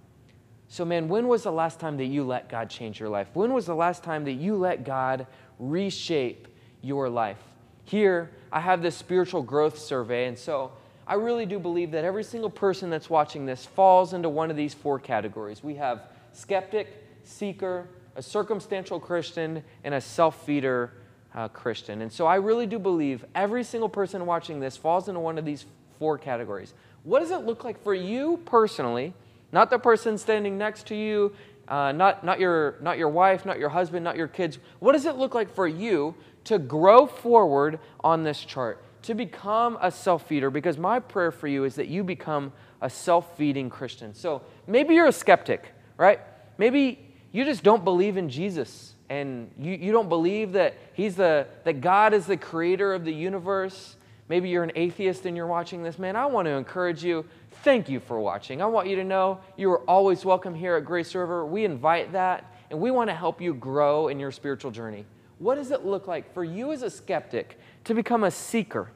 So, 0.70 0.86
man, 0.86 1.10
when 1.10 1.28
was 1.28 1.44
the 1.44 1.52
last 1.52 1.80
time 1.80 1.98
that 1.98 2.06
you 2.06 2.24
let 2.24 2.48
God 2.48 2.70
change 2.70 3.00
your 3.00 3.10
life? 3.10 3.28
When 3.34 3.52
was 3.52 3.66
the 3.66 3.76
last 3.76 4.02
time 4.04 4.24
that 4.26 4.34
you 4.34 4.56
let 4.56 4.86
God 4.86 5.28
reshape 5.60 6.48
your 6.82 7.10
life? 7.10 7.38
Here, 7.86 8.32
I 8.52 8.60
have 8.60 8.82
this 8.82 8.96
spiritual 8.96 9.42
growth 9.42 9.78
survey, 9.78 10.28
and 10.28 10.38
so 10.38 10.72
I 11.06 11.16
really 11.16 11.46
do 11.46 11.60
believe 11.60 11.92
that 11.92 12.06
every 12.06 12.24
single 12.24 12.50
person 12.50 12.90
that's 12.90 13.10
watching 13.10 13.46
this 13.46 13.66
falls 13.66 14.14
into 14.14 14.30
one 14.30 14.50
of 14.50 14.56
these 14.56 14.74
four 14.74 15.00
categories. 15.00 15.64
We 15.64 15.76
have 15.76 16.04
skeptic, 16.32 16.88
seeker, 17.24 17.88
a 18.16 18.22
circumstantial 18.22 19.00
Christian, 19.00 19.64
and 19.84 19.94
a 19.94 20.02
self 20.02 20.46
feeder 20.46 20.94
uh, 21.36 21.48
Christian. 21.50 22.02
And 22.02 22.12
so 22.12 22.26
I 22.26 22.36
really 22.36 22.66
do 22.66 22.80
believe 22.80 23.26
every 23.36 23.64
single 23.64 23.90
person 23.90 24.26
watching 24.26 24.60
this 24.60 24.78
falls 24.78 25.08
into 25.08 25.20
one 25.20 25.38
of 25.38 25.46
these 25.46 25.66
four 26.00 26.18
categories. 26.18 26.74
What 27.04 27.20
does 27.20 27.32
it 27.32 27.40
look 27.40 27.64
like 27.64 27.84
for 27.84 27.94
you 27.94 28.40
personally? 28.46 29.14
Not 29.52 29.70
the 29.70 29.80
person 29.80 30.18
standing 30.18 30.58
next 30.58 30.88
to 30.88 30.96
you, 30.96 31.34
uh, 31.68 31.92
not, 31.92 32.24
not, 32.24 32.40
your, 32.40 32.76
not 32.82 32.98
your 32.98 33.10
wife, 33.10 33.46
not 33.46 33.60
your 33.60 33.70
husband, 33.70 34.04
not 34.04 34.16
your 34.16 34.28
kids. 34.28 34.58
What 34.80 34.94
does 34.94 35.06
it 35.06 35.16
look 35.16 35.36
like 35.36 35.54
for 35.54 35.68
you 35.68 36.16
to 36.46 36.60
grow 36.60 37.06
forward 37.06 37.80
on 38.04 38.24
this 38.24 38.40
chart, 38.40 38.84
to 39.04 39.14
become 39.14 39.78
a 39.82 39.92
self 39.92 40.28
feeder, 40.28 40.50
because 40.50 40.78
my 40.78 41.00
prayer 41.00 41.32
for 41.32 41.48
you 41.48 41.64
is 41.64 41.76
that 41.76 41.88
you 41.88 42.04
become 42.04 42.54
a 42.82 42.90
self 42.90 43.38
feeding 43.38 43.70
Christian. 43.70 44.14
So 44.14 44.42
maybe 44.68 44.96
you're 44.96 45.08
a 45.08 45.12
skeptic, 45.12 45.74
right? 45.98 46.20
Maybe 46.58 47.14
you 47.32 47.46
just 47.46 47.64
don't 47.64 47.84
believe 47.84 48.18
in 48.18 48.30
Jesus 48.30 48.94
and 49.10 49.52
you, 49.60 49.74
you 49.74 49.92
don't 49.92 50.10
believe 50.10 50.54
that 50.54 50.76
he's 50.94 51.16
the 51.16 51.48
that 51.64 51.82
God 51.82 52.14
is 52.14 52.26
the 52.26 52.38
creator 52.38 52.94
of 52.94 53.06
the 53.06 53.14
universe. 53.14 53.96
Maybe 54.30 54.50
you're 54.50 54.64
an 54.64 54.72
atheist 54.76 55.26
and 55.26 55.36
you're 55.36 55.48
watching 55.48 55.84
this. 55.84 56.00
Man, 56.00 56.16
I 56.16 56.26
want 56.26 56.46
to 56.46 56.52
encourage 56.52 57.04
you. 57.04 57.26
Thank 57.64 57.90
you 57.90 58.00
for 58.00 58.20
watching. 58.20 58.62
I 58.62 58.66
want 58.66 58.88
you 58.88 58.96
to 58.96 59.04
know 59.04 59.40
you 59.58 59.72
are 59.72 59.82
always 59.82 60.24
welcome 60.26 60.56
here 60.56 60.76
at 60.76 60.86
Grace 60.86 61.14
River. 61.14 61.46
We 61.46 61.66
invite 61.66 62.14
that 62.14 62.52
and 62.70 62.80
we 62.80 62.92
want 62.92 63.10
to 63.10 63.14
help 63.14 63.42
you 63.42 63.54
grow 63.54 64.08
in 64.08 64.20
your 64.20 64.32
spiritual 64.32 64.72
journey. 64.72 65.06
What 65.44 65.56
does 65.56 65.72
it 65.72 65.84
look 65.84 66.08
like 66.08 66.34
for 66.34 66.46
you 66.46 66.72
as 66.72 66.84
a 66.84 66.90
skeptic 66.90 67.60
to 67.84 67.94
become 67.94 68.24
a 68.24 68.32
seeker? 68.32 68.90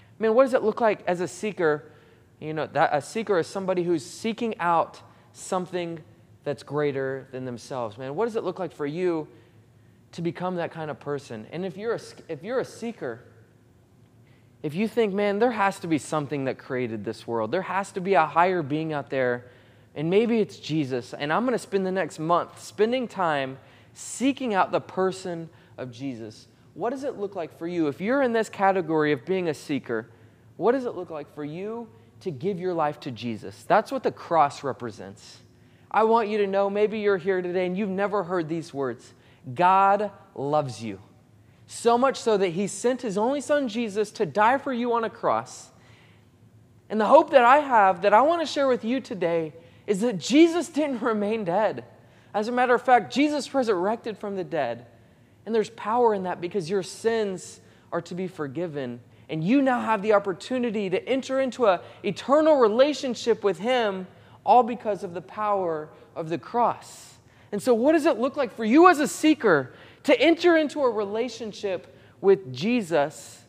I 0.00 0.22
mean, 0.22 0.34
what 0.34 0.42
does 0.42 0.52
it 0.52 0.64
look 0.64 0.80
like 0.80 1.04
as 1.06 1.20
a 1.20 1.28
seeker? 1.28 1.92
You 2.40 2.54
know, 2.54 2.66
that 2.66 2.90
a 2.92 3.00
seeker 3.00 3.38
is 3.38 3.46
somebody 3.46 3.84
who's 3.84 4.04
seeking 4.04 4.58
out 4.58 5.00
something 5.32 6.00
that's 6.42 6.64
greater 6.64 7.28
than 7.30 7.44
themselves. 7.44 7.98
Man, 7.98 8.16
what 8.16 8.24
does 8.24 8.34
it 8.34 8.42
look 8.42 8.58
like 8.58 8.72
for 8.72 8.84
you 8.84 9.28
to 10.10 10.22
become 10.22 10.56
that 10.56 10.72
kind 10.72 10.90
of 10.90 10.98
person? 10.98 11.46
And 11.52 11.64
if 11.64 11.76
you're 11.76 11.94
a, 11.94 12.00
if 12.28 12.42
you're 12.42 12.58
a 12.58 12.64
seeker, 12.64 13.20
if 14.64 14.74
you 14.74 14.88
think, 14.88 15.14
man, 15.14 15.38
there 15.38 15.52
has 15.52 15.78
to 15.78 15.86
be 15.86 15.98
something 15.98 16.46
that 16.46 16.58
created 16.58 17.04
this 17.04 17.28
world, 17.28 17.52
there 17.52 17.62
has 17.62 17.92
to 17.92 18.00
be 18.00 18.14
a 18.14 18.26
higher 18.26 18.64
being 18.64 18.92
out 18.92 19.08
there, 19.08 19.44
and 19.94 20.10
maybe 20.10 20.40
it's 20.40 20.58
Jesus, 20.58 21.14
and 21.14 21.32
I'm 21.32 21.44
going 21.44 21.52
to 21.52 21.60
spend 21.60 21.86
the 21.86 21.92
next 21.92 22.18
month 22.18 22.60
spending 22.60 23.06
time 23.06 23.58
seeking 23.94 24.52
out 24.52 24.72
the 24.72 24.80
person 24.80 25.48
of 25.78 25.90
Jesus. 25.90 26.48
What 26.74 26.90
does 26.90 27.04
it 27.04 27.18
look 27.18 27.34
like 27.34 27.58
for 27.58 27.66
you? 27.66 27.88
If 27.88 28.00
you're 28.00 28.22
in 28.22 28.32
this 28.32 28.48
category 28.48 29.12
of 29.12 29.24
being 29.24 29.48
a 29.48 29.54
seeker, 29.54 30.08
what 30.56 30.72
does 30.72 30.84
it 30.84 30.94
look 30.94 31.10
like 31.10 31.34
for 31.34 31.44
you 31.44 31.88
to 32.20 32.30
give 32.30 32.58
your 32.58 32.74
life 32.74 33.00
to 33.00 33.10
Jesus? 33.10 33.64
That's 33.64 33.92
what 33.92 34.02
the 34.02 34.12
cross 34.12 34.62
represents. 34.62 35.38
I 35.90 36.04
want 36.04 36.28
you 36.28 36.38
to 36.38 36.46
know 36.46 36.70
maybe 36.70 37.00
you're 37.00 37.18
here 37.18 37.42
today 37.42 37.66
and 37.66 37.76
you've 37.76 37.90
never 37.90 38.22
heard 38.22 38.48
these 38.48 38.72
words 38.72 39.12
God 39.54 40.10
loves 40.34 40.82
you. 40.82 41.00
So 41.66 41.98
much 41.98 42.16
so 42.18 42.36
that 42.36 42.48
he 42.48 42.66
sent 42.66 43.02
his 43.02 43.18
only 43.18 43.40
son 43.40 43.68
Jesus 43.68 44.10
to 44.12 44.26
die 44.26 44.58
for 44.58 44.72
you 44.72 44.92
on 44.92 45.04
a 45.04 45.10
cross. 45.10 45.70
And 46.88 47.00
the 47.00 47.06
hope 47.06 47.30
that 47.30 47.44
I 47.44 47.58
have 47.58 48.02
that 48.02 48.12
I 48.12 48.20
want 48.22 48.42
to 48.42 48.46
share 48.46 48.68
with 48.68 48.84
you 48.84 49.00
today 49.00 49.54
is 49.86 50.00
that 50.00 50.18
Jesus 50.18 50.68
didn't 50.68 51.02
remain 51.02 51.44
dead. 51.44 51.84
As 52.34 52.48
a 52.48 52.52
matter 52.52 52.74
of 52.74 52.82
fact, 52.82 53.12
Jesus 53.12 53.52
resurrected 53.52 54.16
from 54.16 54.36
the 54.36 54.44
dead. 54.44 54.86
And 55.44 55.54
there's 55.54 55.70
power 55.70 56.14
in 56.14 56.22
that 56.24 56.40
because 56.40 56.70
your 56.70 56.82
sins 56.82 57.60
are 57.92 58.00
to 58.02 58.14
be 58.14 58.26
forgiven. 58.26 59.00
And 59.28 59.42
you 59.42 59.62
now 59.62 59.80
have 59.80 60.02
the 60.02 60.12
opportunity 60.12 60.90
to 60.90 61.08
enter 61.08 61.40
into 61.40 61.66
an 61.66 61.80
eternal 62.04 62.56
relationship 62.56 63.42
with 63.44 63.58
Him, 63.58 64.06
all 64.44 64.62
because 64.62 65.04
of 65.04 65.14
the 65.14 65.20
power 65.20 65.88
of 66.14 66.28
the 66.28 66.38
cross. 66.38 67.14
And 67.50 67.62
so, 67.62 67.74
what 67.74 67.92
does 67.92 68.06
it 68.06 68.18
look 68.18 68.36
like 68.36 68.54
for 68.54 68.64
you 68.64 68.88
as 68.88 68.98
a 68.98 69.08
seeker 69.08 69.72
to 70.04 70.18
enter 70.20 70.56
into 70.56 70.82
a 70.82 70.90
relationship 70.90 71.96
with 72.20 72.52
Jesus 72.52 73.42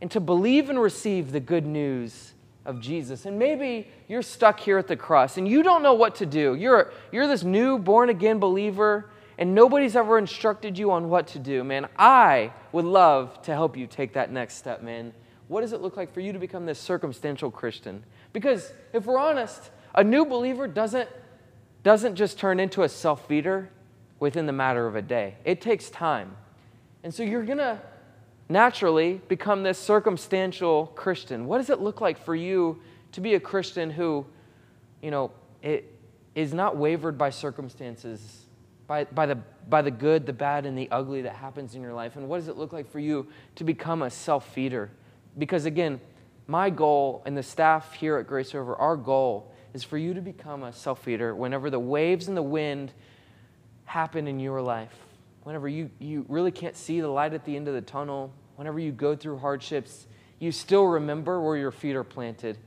and 0.00 0.10
to 0.10 0.20
believe 0.20 0.70
and 0.70 0.80
receive 0.80 1.32
the 1.32 1.40
good 1.40 1.66
news 1.66 2.32
of 2.64 2.80
Jesus? 2.80 3.24
And 3.26 3.38
maybe 3.38 3.88
you're 4.08 4.22
stuck 4.22 4.60
here 4.60 4.78
at 4.78 4.88
the 4.88 4.96
cross 4.96 5.36
and 5.36 5.48
you 5.48 5.62
don't 5.62 5.82
know 5.82 5.94
what 5.94 6.16
to 6.16 6.26
do. 6.26 6.54
You're, 6.54 6.92
you're 7.12 7.26
this 7.26 7.42
new 7.42 7.78
born 7.78 8.10
again 8.10 8.38
believer 8.38 9.10
and 9.40 9.54
nobody's 9.54 9.96
ever 9.96 10.18
instructed 10.18 10.78
you 10.78 10.92
on 10.92 11.08
what 11.08 11.28
to 11.28 11.38
do, 11.38 11.64
man, 11.64 11.88
I 11.98 12.52
would 12.72 12.84
love 12.84 13.40
to 13.42 13.54
help 13.54 13.74
you 13.74 13.86
take 13.86 14.12
that 14.12 14.30
next 14.30 14.56
step, 14.56 14.82
man. 14.82 15.14
What 15.48 15.62
does 15.62 15.72
it 15.72 15.80
look 15.80 15.96
like 15.96 16.12
for 16.12 16.20
you 16.20 16.34
to 16.34 16.38
become 16.38 16.66
this 16.66 16.78
circumstantial 16.78 17.50
Christian? 17.50 18.04
Because 18.34 18.70
if 18.92 19.06
we're 19.06 19.18
honest, 19.18 19.70
a 19.94 20.04
new 20.04 20.26
believer 20.26 20.68
doesn't, 20.68 21.08
doesn't 21.82 22.16
just 22.16 22.38
turn 22.38 22.60
into 22.60 22.82
a 22.82 22.88
self 22.88 23.26
feeder 23.26 23.70
within 24.20 24.44
the 24.44 24.52
matter 24.52 24.86
of 24.86 24.94
a 24.94 25.02
day, 25.02 25.36
it 25.46 25.62
takes 25.62 25.88
time. 25.88 26.36
And 27.02 27.12
so 27.12 27.22
you're 27.22 27.46
going 27.46 27.58
to 27.58 27.80
naturally 28.50 29.22
become 29.28 29.62
this 29.62 29.78
circumstantial 29.78 30.88
Christian. 30.88 31.46
What 31.46 31.56
does 31.56 31.70
it 31.70 31.80
look 31.80 32.02
like 32.02 32.22
for 32.22 32.34
you 32.34 32.78
to 33.12 33.22
be 33.22 33.34
a 33.34 33.40
Christian 33.40 33.88
who, 33.88 34.26
you 35.00 35.10
know, 35.10 35.30
it 35.62 35.96
is 36.34 36.52
not 36.52 36.76
wavered 36.76 37.16
by 37.16 37.30
circumstances 37.30 38.44
by, 38.90 39.04
by, 39.04 39.24
the, 39.24 39.36
by 39.68 39.82
the 39.82 39.90
good, 39.92 40.26
the 40.26 40.32
bad, 40.32 40.66
and 40.66 40.76
the 40.76 40.88
ugly 40.90 41.22
that 41.22 41.36
happens 41.36 41.76
in 41.76 41.80
your 41.80 41.94
life? 41.94 42.16
And 42.16 42.28
what 42.28 42.38
does 42.38 42.48
it 42.48 42.56
look 42.56 42.72
like 42.72 42.90
for 42.90 42.98
you 42.98 43.28
to 43.54 43.62
become 43.62 44.02
a 44.02 44.10
self 44.10 44.52
feeder? 44.52 44.90
Because 45.38 45.64
again, 45.64 46.00
my 46.48 46.70
goal 46.70 47.22
and 47.24 47.38
the 47.38 47.42
staff 47.44 47.94
here 47.94 48.16
at 48.16 48.26
Grace 48.26 48.52
River, 48.52 48.74
our 48.74 48.96
goal 48.96 49.54
is 49.74 49.84
for 49.84 49.96
you 49.96 50.12
to 50.14 50.20
become 50.20 50.64
a 50.64 50.72
self 50.72 51.04
feeder 51.04 51.36
whenever 51.36 51.70
the 51.70 51.78
waves 51.78 52.26
and 52.26 52.36
the 52.36 52.42
wind 52.42 52.92
happen 53.84 54.26
in 54.26 54.40
your 54.40 54.60
life. 54.60 54.96
Whenever 55.44 55.68
you, 55.68 55.88
you 56.00 56.26
really 56.28 56.50
can't 56.50 56.74
see 56.74 57.00
the 57.00 57.06
light 57.06 57.32
at 57.32 57.44
the 57.44 57.54
end 57.54 57.68
of 57.68 57.74
the 57.74 57.82
tunnel, 57.82 58.32
whenever 58.56 58.80
you 58.80 58.90
go 58.90 59.14
through 59.14 59.38
hardships, 59.38 60.08
you 60.40 60.50
still 60.50 60.86
remember 60.86 61.40
where 61.40 61.56
your 61.56 61.70
feet 61.70 61.94
are 61.94 62.02
planted. 62.02 62.58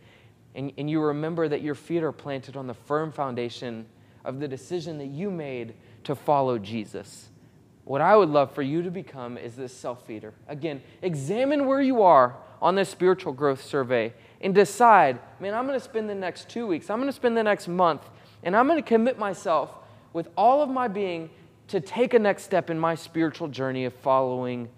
and, 0.55 0.71
and 0.77 0.89
you 0.89 1.01
remember 1.01 1.49
that 1.49 1.61
your 1.61 1.75
feet 1.75 2.01
are 2.01 2.13
planted 2.13 2.55
on 2.55 2.65
the 2.65 2.73
firm 2.73 3.11
foundation 3.11 3.85
of 4.23 4.39
the 4.39 4.47
decision 4.47 4.97
that 4.97 5.07
you 5.07 5.29
made 5.29 5.73
to 6.03 6.15
follow 6.15 6.57
Jesus. 6.57 7.29
What 7.85 8.01
I 8.01 8.15
would 8.15 8.29
love 8.29 8.53
for 8.53 8.61
you 8.61 8.81
to 8.81 8.91
become 8.91 9.37
is 9.37 9.55
this 9.55 9.75
self 9.75 10.05
feeder. 10.05 10.33
Again, 10.47 10.81
examine 11.01 11.65
where 11.65 11.81
you 11.81 12.01
are 12.01 12.35
on 12.61 12.75
this 12.75 12.89
spiritual 12.89 13.33
growth 13.33 13.61
survey 13.61 14.13
and 14.39 14.55
decide, 14.55 15.19
man, 15.39 15.53
I'm 15.53 15.67
going 15.67 15.77
to 15.77 15.83
spend 15.83 16.09
the 16.09 16.15
next 16.15 16.49
two 16.49 16.65
weeks, 16.65 16.89
I'm 16.89 16.97
going 16.97 17.09
to 17.09 17.13
spend 17.15 17.35
the 17.35 17.43
next 17.43 17.67
month, 17.67 18.09
and 18.43 18.55
I'm 18.55 18.67
going 18.67 18.81
to 18.81 18.87
commit 18.87 19.19
myself 19.19 19.69
with 20.13 20.29
all 20.37 20.61
of 20.61 20.69
my 20.69 20.87
being 20.87 21.29
to 21.69 21.81
take 21.81 22.13
a 22.13 22.19
next 22.19 22.43
step 22.43 22.69
in 22.69 22.79
my 22.79 22.95
spiritual 22.95 23.47
journey 23.47 23.85
of 23.85 23.93
following 23.93 24.69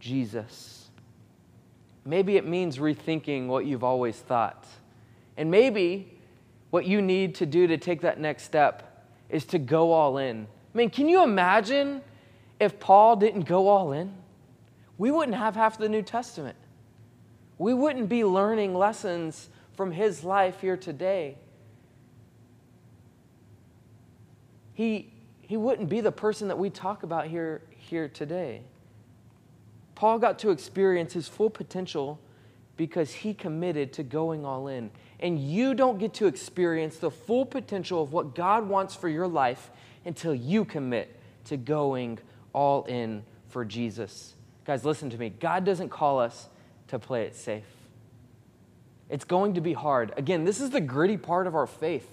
Jesus. 0.00 0.88
Maybe 2.04 2.36
it 2.36 2.46
means 2.46 2.78
rethinking 2.78 3.46
what 3.46 3.66
you've 3.66 3.84
always 3.84 4.16
thought. 4.16 4.66
And 5.36 5.50
maybe 5.50 6.19
what 6.70 6.86
you 6.86 7.02
need 7.02 7.34
to 7.36 7.46
do 7.46 7.66
to 7.66 7.76
take 7.76 8.00
that 8.02 8.18
next 8.18 8.44
step 8.44 9.06
is 9.28 9.44
to 9.46 9.58
go 9.58 9.92
all 9.92 10.18
in. 10.18 10.46
I 10.74 10.78
mean, 10.78 10.90
can 10.90 11.08
you 11.08 11.22
imagine 11.22 12.02
if 12.58 12.78
Paul 12.78 13.16
didn't 13.16 13.42
go 13.42 13.68
all 13.68 13.92
in? 13.92 14.12
We 14.98 15.10
wouldn't 15.10 15.36
have 15.36 15.54
half 15.56 15.78
the 15.78 15.88
New 15.88 16.02
Testament. 16.02 16.56
We 17.58 17.74
wouldn't 17.74 18.08
be 18.08 18.24
learning 18.24 18.74
lessons 18.74 19.48
from 19.76 19.92
his 19.92 20.24
life 20.24 20.60
here 20.60 20.76
today. 20.76 21.36
He, 24.74 25.12
he 25.40 25.56
wouldn't 25.56 25.88
be 25.88 26.00
the 26.00 26.12
person 26.12 26.48
that 26.48 26.58
we 26.58 26.70
talk 26.70 27.02
about 27.02 27.26
here, 27.26 27.62
here 27.70 28.08
today. 28.08 28.62
Paul 29.94 30.18
got 30.18 30.38
to 30.40 30.50
experience 30.50 31.12
his 31.12 31.28
full 31.28 31.50
potential 31.50 32.18
because 32.80 33.12
he 33.12 33.34
committed 33.34 33.92
to 33.92 34.02
going 34.02 34.42
all 34.42 34.66
in. 34.66 34.90
And 35.20 35.38
you 35.38 35.74
don't 35.74 35.98
get 35.98 36.14
to 36.14 36.26
experience 36.26 36.96
the 36.96 37.10
full 37.10 37.44
potential 37.44 38.02
of 38.02 38.14
what 38.14 38.34
God 38.34 38.70
wants 38.70 38.94
for 38.94 39.06
your 39.06 39.26
life 39.26 39.70
until 40.06 40.34
you 40.34 40.64
commit 40.64 41.14
to 41.44 41.58
going 41.58 42.18
all 42.54 42.84
in 42.84 43.22
for 43.50 43.66
Jesus. 43.66 44.32
Guys, 44.64 44.82
listen 44.82 45.10
to 45.10 45.18
me. 45.18 45.28
God 45.28 45.66
doesn't 45.66 45.90
call 45.90 46.20
us 46.20 46.48
to 46.88 46.98
play 46.98 47.24
it 47.24 47.36
safe. 47.36 47.66
It's 49.10 49.26
going 49.26 49.52
to 49.56 49.60
be 49.60 49.74
hard. 49.74 50.14
Again, 50.16 50.46
this 50.46 50.58
is 50.58 50.70
the 50.70 50.80
gritty 50.80 51.18
part 51.18 51.46
of 51.46 51.54
our 51.54 51.66
faith. 51.66 52.08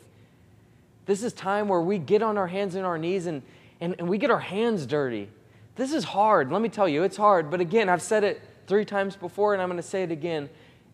This 1.05 1.23
is 1.23 1.31
time 1.31 1.69
where 1.69 1.79
we 1.79 1.97
get 1.97 2.21
on 2.21 2.37
our 2.37 2.47
hands 2.47 2.75
and 2.75 2.85
our 2.85 2.97
knees 2.97 3.25
and, 3.25 3.41
and, 3.79 3.95
and 3.99 4.09
we 4.09 4.17
get 4.17 4.31
our 4.31 4.41
hands 4.41 4.85
dirty. 4.85 5.29
This 5.77 5.93
is 5.93 6.03
hard. 6.03 6.51
Let 6.51 6.61
me 6.61 6.67
tell 6.67 6.89
you, 6.89 7.03
it's 7.03 7.15
hard. 7.15 7.49
But 7.49 7.61
again, 7.61 7.87
I've 7.87 8.01
said 8.01 8.25
it 8.25 8.41
three 8.67 8.85
times 8.85 9.15
before 9.15 9.53
and 9.53 9.61
I'm 9.61 9.69
going 9.69 9.77
to 9.77 9.87
say 9.87 10.03
it 10.03 10.11
again. 10.11 10.49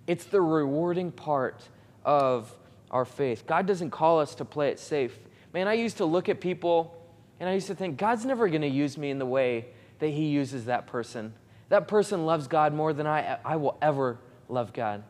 It's 0.07 0.25
the 0.25 0.41
rewarding 0.41 1.11
part 1.11 1.61
of 2.05 2.55
our 2.91 3.05
faith. 3.05 3.45
God 3.47 3.65
doesn't 3.65 3.91
call 3.91 4.19
us 4.19 4.35
to 4.35 4.45
play 4.45 4.69
it 4.69 4.79
safe. 4.79 5.17
Man, 5.53 5.67
I 5.67 5.73
used 5.73 5.97
to 5.97 6.05
look 6.05 6.29
at 6.29 6.39
people 6.39 6.95
and 7.39 7.49
I 7.49 7.53
used 7.53 7.67
to 7.67 7.75
think, 7.75 7.97
God's 7.97 8.25
never 8.25 8.47
going 8.47 8.61
to 8.61 8.67
use 8.67 8.97
me 8.97 9.09
in 9.09 9.19
the 9.19 9.25
way 9.25 9.65
that 9.99 10.09
He 10.09 10.27
uses 10.27 10.65
that 10.65 10.87
person. 10.87 11.33
That 11.69 11.87
person 11.87 12.25
loves 12.25 12.47
God 12.47 12.73
more 12.73 12.93
than 12.93 13.07
I, 13.07 13.37
I 13.43 13.55
will 13.55 13.77
ever 13.81 14.19
love 14.47 14.73
God. 14.73 15.03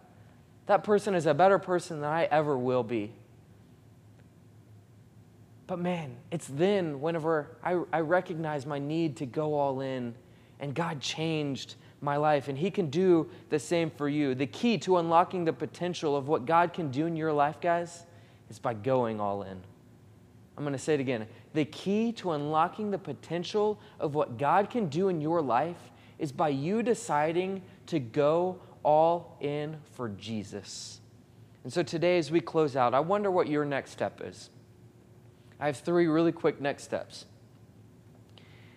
That 0.67 0.83
person 0.83 1.13
is 1.13 1.25
a 1.25 1.33
better 1.33 1.59
person 1.59 1.99
than 1.99 2.09
I 2.09 2.23
ever 2.25 2.57
will 2.57 2.83
be. 2.83 3.11
But 5.67 5.79
man, 5.79 6.15
it's 6.31 6.47
then 6.47 7.01
whenever 7.01 7.57
I, 7.63 7.79
I 7.91 7.99
recognize 7.99 8.65
my 8.65 8.79
need 8.79 9.17
to 9.17 9.25
go 9.25 9.55
all 9.55 9.81
in 9.81 10.15
and 10.59 10.73
God 10.73 11.01
changed 11.01 11.75
my 12.03 12.17
life, 12.17 12.49
and 12.49 12.57
He 12.57 12.69
can 12.69 12.89
do 12.89 13.29
the 13.49 13.57
same 13.57 13.89
for 13.89 14.09
you. 14.09 14.35
The 14.35 14.45
key 14.45 14.77
to 14.79 14.97
unlocking 14.97 15.45
the 15.45 15.53
potential 15.53 16.15
of 16.15 16.27
what 16.27 16.45
God 16.45 16.73
can 16.73 16.91
do 16.91 17.05
in 17.05 17.15
your 17.15 17.31
life, 17.31 17.61
guys, 17.61 18.05
is 18.49 18.59
by 18.59 18.73
going 18.73 19.19
all 19.19 19.43
in. 19.43 19.59
I'm 20.57 20.63
going 20.63 20.73
to 20.73 20.79
say 20.79 20.93
it 20.93 20.99
again. 20.99 21.25
The 21.53 21.65
key 21.65 22.11
to 22.13 22.31
unlocking 22.31 22.91
the 22.91 22.97
potential 22.97 23.79
of 23.99 24.13
what 24.13 24.37
God 24.37 24.69
can 24.69 24.87
do 24.87 25.07
in 25.07 25.21
your 25.21 25.41
life 25.41 25.91
is 26.19 26.31
by 26.31 26.49
you 26.49 26.83
deciding 26.83 27.63
to 27.87 27.99
go 27.99 28.59
all 28.83 29.37
in 29.39 29.77
for 29.93 30.09
Jesus. 30.09 30.99
And 31.63 31.71
so 31.71 31.81
today, 31.81 32.17
as 32.17 32.29
we 32.29 32.41
close 32.41 32.75
out, 32.75 32.93
I 32.93 32.99
wonder 32.99 33.31
what 33.31 33.47
your 33.47 33.65
next 33.65 33.91
step 33.91 34.21
is. 34.23 34.49
I 35.59 35.67
have 35.67 35.77
three 35.77 36.07
really 36.07 36.33
quick 36.33 36.59
next 36.59 36.83
steps. 36.83 37.25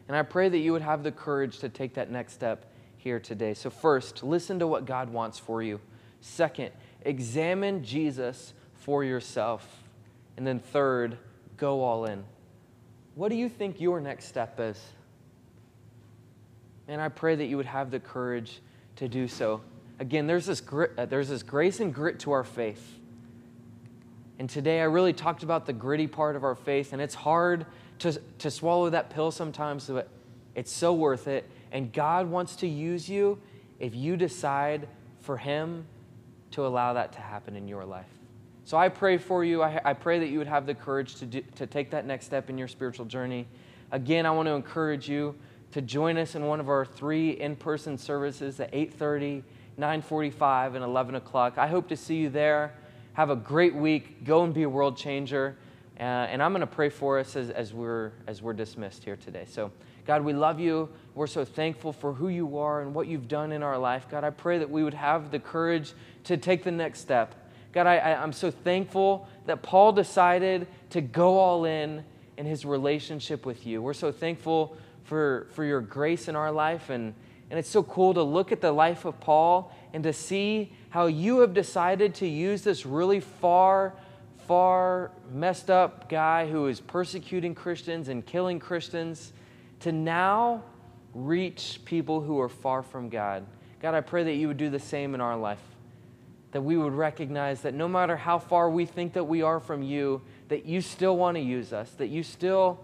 And 0.06 0.16
I 0.16 0.22
pray 0.22 0.48
that 0.48 0.58
you 0.58 0.72
would 0.72 0.82
have 0.82 1.02
the 1.02 1.10
courage 1.10 1.58
to 1.58 1.68
take 1.68 1.94
that 1.94 2.10
next 2.10 2.32
step 2.32 2.64
here 3.06 3.20
today. 3.20 3.54
So, 3.54 3.70
first, 3.70 4.24
listen 4.24 4.58
to 4.58 4.66
what 4.66 4.84
God 4.84 5.10
wants 5.10 5.38
for 5.38 5.62
you. 5.62 5.78
Second, 6.20 6.72
examine 7.02 7.84
Jesus 7.84 8.52
for 8.74 9.04
yourself. 9.04 9.84
And 10.36 10.44
then, 10.44 10.58
third, 10.58 11.16
go 11.56 11.84
all 11.84 12.06
in. 12.06 12.24
What 13.14 13.28
do 13.28 13.36
you 13.36 13.48
think 13.48 13.80
your 13.80 14.00
next 14.00 14.24
step 14.24 14.58
is? 14.58 14.82
And 16.88 17.00
I 17.00 17.08
pray 17.08 17.36
that 17.36 17.44
you 17.44 17.56
would 17.56 17.66
have 17.66 17.92
the 17.92 18.00
courage 18.00 18.60
to 18.96 19.08
do 19.08 19.28
so. 19.28 19.60
Again, 20.00 20.26
there's 20.26 20.46
this, 20.46 20.60
grit, 20.60 20.90
uh, 20.98 21.06
there's 21.06 21.28
this 21.28 21.44
grace 21.44 21.78
and 21.78 21.94
grit 21.94 22.18
to 22.20 22.32
our 22.32 22.42
faith. 22.42 22.98
And 24.40 24.50
today 24.50 24.80
I 24.80 24.86
really 24.86 25.12
talked 25.12 25.44
about 25.44 25.64
the 25.64 25.72
gritty 25.72 26.08
part 26.08 26.34
of 26.34 26.42
our 26.42 26.56
faith, 26.56 26.92
and 26.92 27.00
it's 27.00 27.14
hard 27.14 27.66
to, 28.00 28.20
to 28.38 28.50
swallow 28.50 28.90
that 28.90 29.10
pill 29.10 29.30
sometimes, 29.30 29.86
but 29.86 30.08
it's 30.56 30.72
so 30.72 30.92
worth 30.92 31.28
it. 31.28 31.48
And 31.76 31.92
God 31.92 32.30
wants 32.30 32.56
to 32.56 32.66
use 32.66 33.06
you 33.06 33.38
if 33.78 33.94
you 33.94 34.16
decide 34.16 34.88
for 35.20 35.36
Him 35.36 35.84
to 36.52 36.66
allow 36.66 36.94
that 36.94 37.12
to 37.12 37.18
happen 37.20 37.54
in 37.54 37.68
your 37.68 37.84
life. 37.84 38.08
So 38.64 38.78
I 38.78 38.88
pray 38.88 39.18
for 39.18 39.44
you. 39.44 39.62
I, 39.62 39.78
I 39.84 39.92
pray 39.92 40.18
that 40.20 40.28
you 40.28 40.38
would 40.38 40.46
have 40.46 40.64
the 40.64 40.74
courage 40.74 41.16
to, 41.16 41.26
do, 41.26 41.42
to 41.56 41.66
take 41.66 41.90
that 41.90 42.06
next 42.06 42.24
step 42.24 42.48
in 42.48 42.56
your 42.56 42.66
spiritual 42.66 43.04
journey. 43.04 43.46
Again, 43.92 44.24
I 44.24 44.30
want 44.30 44.46
to 44.46 44.52
encourage 44.52 45.06
you 45.06 45.34
to 45.72 45.82
join 45.82 46.16
us 46.16 46.34
in 46.34 46.46
one 46.46 46.60
of 46.60 46.70
our 46.70 46.86
three 46.86 47.32
in-person 47.32 47.98
services 47.98 48.58
at 48.58 48.72
8.30, 48.72 49.42
9.45, 49.78 50.76
and 50.76 50.82
11 50.82 51.16
o'clock. 51.16 51.58
I 51.58 51.66
hope 51.66 51.88
to 51.88 51.96
see 51.98 52.16
you 52.16 52.30
there. 52.30 52.72
Have 53.12 53.28
a 53.28 53.36
great 53.36 53.74
week. 53.74 54.24
Go 54.24 54.44
and 54.44 54.54
be 54.54 54.62
a 54.62 54.70
world 54.70 54.96
changer. 54.96 55.58
Uh, 56.00 56.02
and 56.02 56.42
I'm 56.42 56.52
going 56.52 56.60
to 56.60 56.66
pray 56.66 56.88
for 56.88 57.18
us 57.18 57.36
as, 57.36 57.50
as, 57.50 57.74
we're, 57.74 58.12
as 58.26 58.40
we're 58.40 58.54
dismissed 58.54 59.04
here 59.04 59.16
today. 59.16 59.44
So 59.46 59.72
God, 60.06 60.22
we 60.22 60.32
love 60.32 60.60
you. 60.60 60.88
We're 61.14 61.26
so 61.26 61.44
thankful 61.44 61.92
for 61.92 62.12
who 62.12 62.28
you 62.28 62.58
are 62.58 62.80
and 62.80 62.94
what 62.94 63.08
you've 63.08 63.26
done 63.26 63.50
in 63.50 63.62
our 63.62 63.76
life. 63.76 64.06
God, 64.08 64.22
I 64.22 64.30
pray 64.30 64.58
that 64.58 64.70
we 64.70 64.84
would 64.84 64.94
have 64.94 65.30
the 65.30 65.40
courage 65.40 65.94
to 66.24 66.36
take 66.36 66.62
the 66.62 66.70
next 66.70 67.00
step. 67.00 67.34
God, 67.72 67.86
I, 67.86 67.96
I, 67.96 68.22
am 68.22 68.32
so 68.32 68.50
thankful 68.50 69.28
that 69.46 69.62
Paul 69.62 69.92
decided 69.92 70.68
to 70.90 71.00
go 71.00 71.38
all 71.38 71.64
in 71.64 72.04
in 72.36 72.46
his 72.46 72.64
relationship 72.64 73.44
with 73.44 73.66
you. 73.66 73.82
We're 73.82 73.94
so 73.94 74.12
thankful 74.12 74.76
for, 75.04 75.48
for 75.52 75.64
your 75.64 75.80
grace 75.80 76.28
in 76.28 76.36
our 76.36 76.52
life. 76.52 76.90
And, 76.90 77.12
and 77.50 77.58
it's 77.58 77.68
so 77.68 77.82
cool 77.82 78.14
to 78.14 78.22
look 78.22 78.52
at 78.52 78.60
the 78.60 78.72
life 78.72 79.04
of 79.04 79.18
Paul 79.20 79.74
and 79.92 80.04
to 80.04 80.12
see 80.12 80.72
how 80.90 81.06
you 81.06 81.40
have 81.40 81.52
decided 81.52 82.14
to 82.16 82.26
use 82.26 82.62
this 82.62 82.86
really 82.86 83.20
far, 83.20 83.94
far 84.46 85.10
messed 85.32 85.70
up 85.70 86.08
guy 86.08 86.48
who 86.48 86.66
is 86.66 86.80
persecuting 86.80 87.54
Christians 87.54 88.08
and 88.08 88.24
killing 88.24 88.58
Christians 88.58 89.32
to 89.80 89.92
now 89.92 90.62
reach 91.14 91.80
people 91.84 92.20
who 92.20 92.40
are 92.40 92.48
far 92.48 92.82
from 92.82 93.08
God. 93.08 93.46
God, 93.80 93.94
I 93.94 94.00
pray 94.00 94.24
that 94.24 94.34
you 94.34 94.48
would 94.48 94.56
do 94.56 94.70
the 94.70 94.78
same 94.78 95.14
in 95.14 95.20
our 95.20 95.36
life. 95.36 95.60
That 96.52 96.62
we 96.62 96.76
would 96.76 96.92
recognize 96.92 97.62
that 97.62 97.74
no 97.74 97.88
matter 97.88 98.16
how 98.16 98.38
far 98.38 98.70
we 98.70 98.86
think 98.86 99.14
that 99.14 99.24
we 99.24 99.42
are 99.42 99.60
from 99.60 99.82
you, 99.82 100.22
that 100.48 100.64
you 100.64 100.80
still 100.80 101.16
want 101.16 101.36
to 101.36 101.40
use 101.40 101.72
us, 101.72 101.90
that 101.92 102.08
you 102.08 102.22
still 102.22 102.80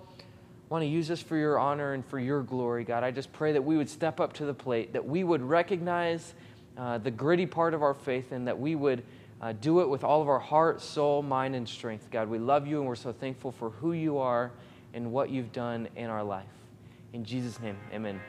want 0.68 0.82
to 0.82 0.88
use 0.88 1.10
us 1.10 1.20
for 1.20 1.36
your 1.36 1.58
honor 1.58 1.92
and 1.92 2.04
for 2.06 2.18
your 2.18 2.42
glory, 2.42 2.84
God. 2.84 3.04
I 3.04 3.10
just 3.10 3.32
pray 3.32 3.52
that 3.52 3.62
we 3.62 3.76
would 3.76 3.90
step 3.90 4.20
up 4.20 4.32
to 4.34 4.46
the 4.46 4.54
plate, 4.54 4.94
that 4.94 5.04
we 5.04 5.22
would 5.22 5.42
recognize 5.42 6.34
uh, 6.76 6.98
the 6.98 7.10
gritty 7.10 7.46
part 7.46 7.74
of 7.74 7.82
our 7.82 7.94
faith, 7.94 8.32
and 8.32 8.48
that 8.48 8.58
we 8.58 8.74
would 8.74 9.02
uh, 9.42 9.52
do 9.52 9.80
it 9.80 9.88
with 9.88 10.04
all 10.04 10.22
of 10.22 10.28
our 10.28 10.38
heart, 10.38 10.80
soul, 10.80 11.22
mind, 11.22 11.54
and 11.54 11.68
strength. 11.68 12.08
God, 12.10 12.28
we 12.28 12.38
love 12.38 12.66
you, 12.66 12.78
and 12.78 12.86
we're 12.86 12.94
so 12.94 13.12
thankful 13.12 13.52
for 13.52 13.70
who 13.70 13.92
you 13.92 14.18
are 14.18 14.50
and 14.94 15.12
what 15.12 15.28
you've 15.28 15.52
done 15.52 15.88
in 15.96 16.06
our 16.06 16.22
life. 16.24 16.46
In 17.12 17.24
Jesus' 17.24 17.60
name, 17.60 17.76
amen. 17.92 18.20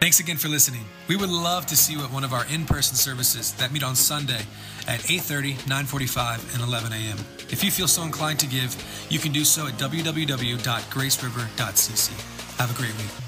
Thanks 0.00 0.18
again 0.18 0.36
for 0.36 0.48
listening. 0.48 0.84
We 1.06 1.14
would 1.14 1.30
love 1.30 1.66
to 1.66 1.76
see 1.76 1.92
you 1.92 2.02
at 2.02 2.10
one 2.10 2.24
of 2.24 2.32
our 2.32 2.44
in-person 2.46 2.96
services 2.96 3.52
that 3.54 3.70
meet 3.70 3.84
on 3.84 3.94
Sunday 3.94 4.44
at 4.88 5.08
8:30, 5.08 5.54
9:45, 5.68 6.54
and 6.54 6.62
11 6.62 6.92
a.m. 6.92 7.18
If 7.50 7.62
you 7.62 7.70
feel 7.70 7.86
so 7.86 8.02
inclined 8.02 8.40
to 8.40 8.48
give, 8.48 8.74
you 9.08 9.20
can 9.20 9.30
do 9.30 9.44
so 9.44 9.68
at 9.68 9.74
www.graceriver.cc. 9.74 12.58
Have 12.58 12.70
a 12.70 12.74
great 12.74 12.96
week. 12.96 13.21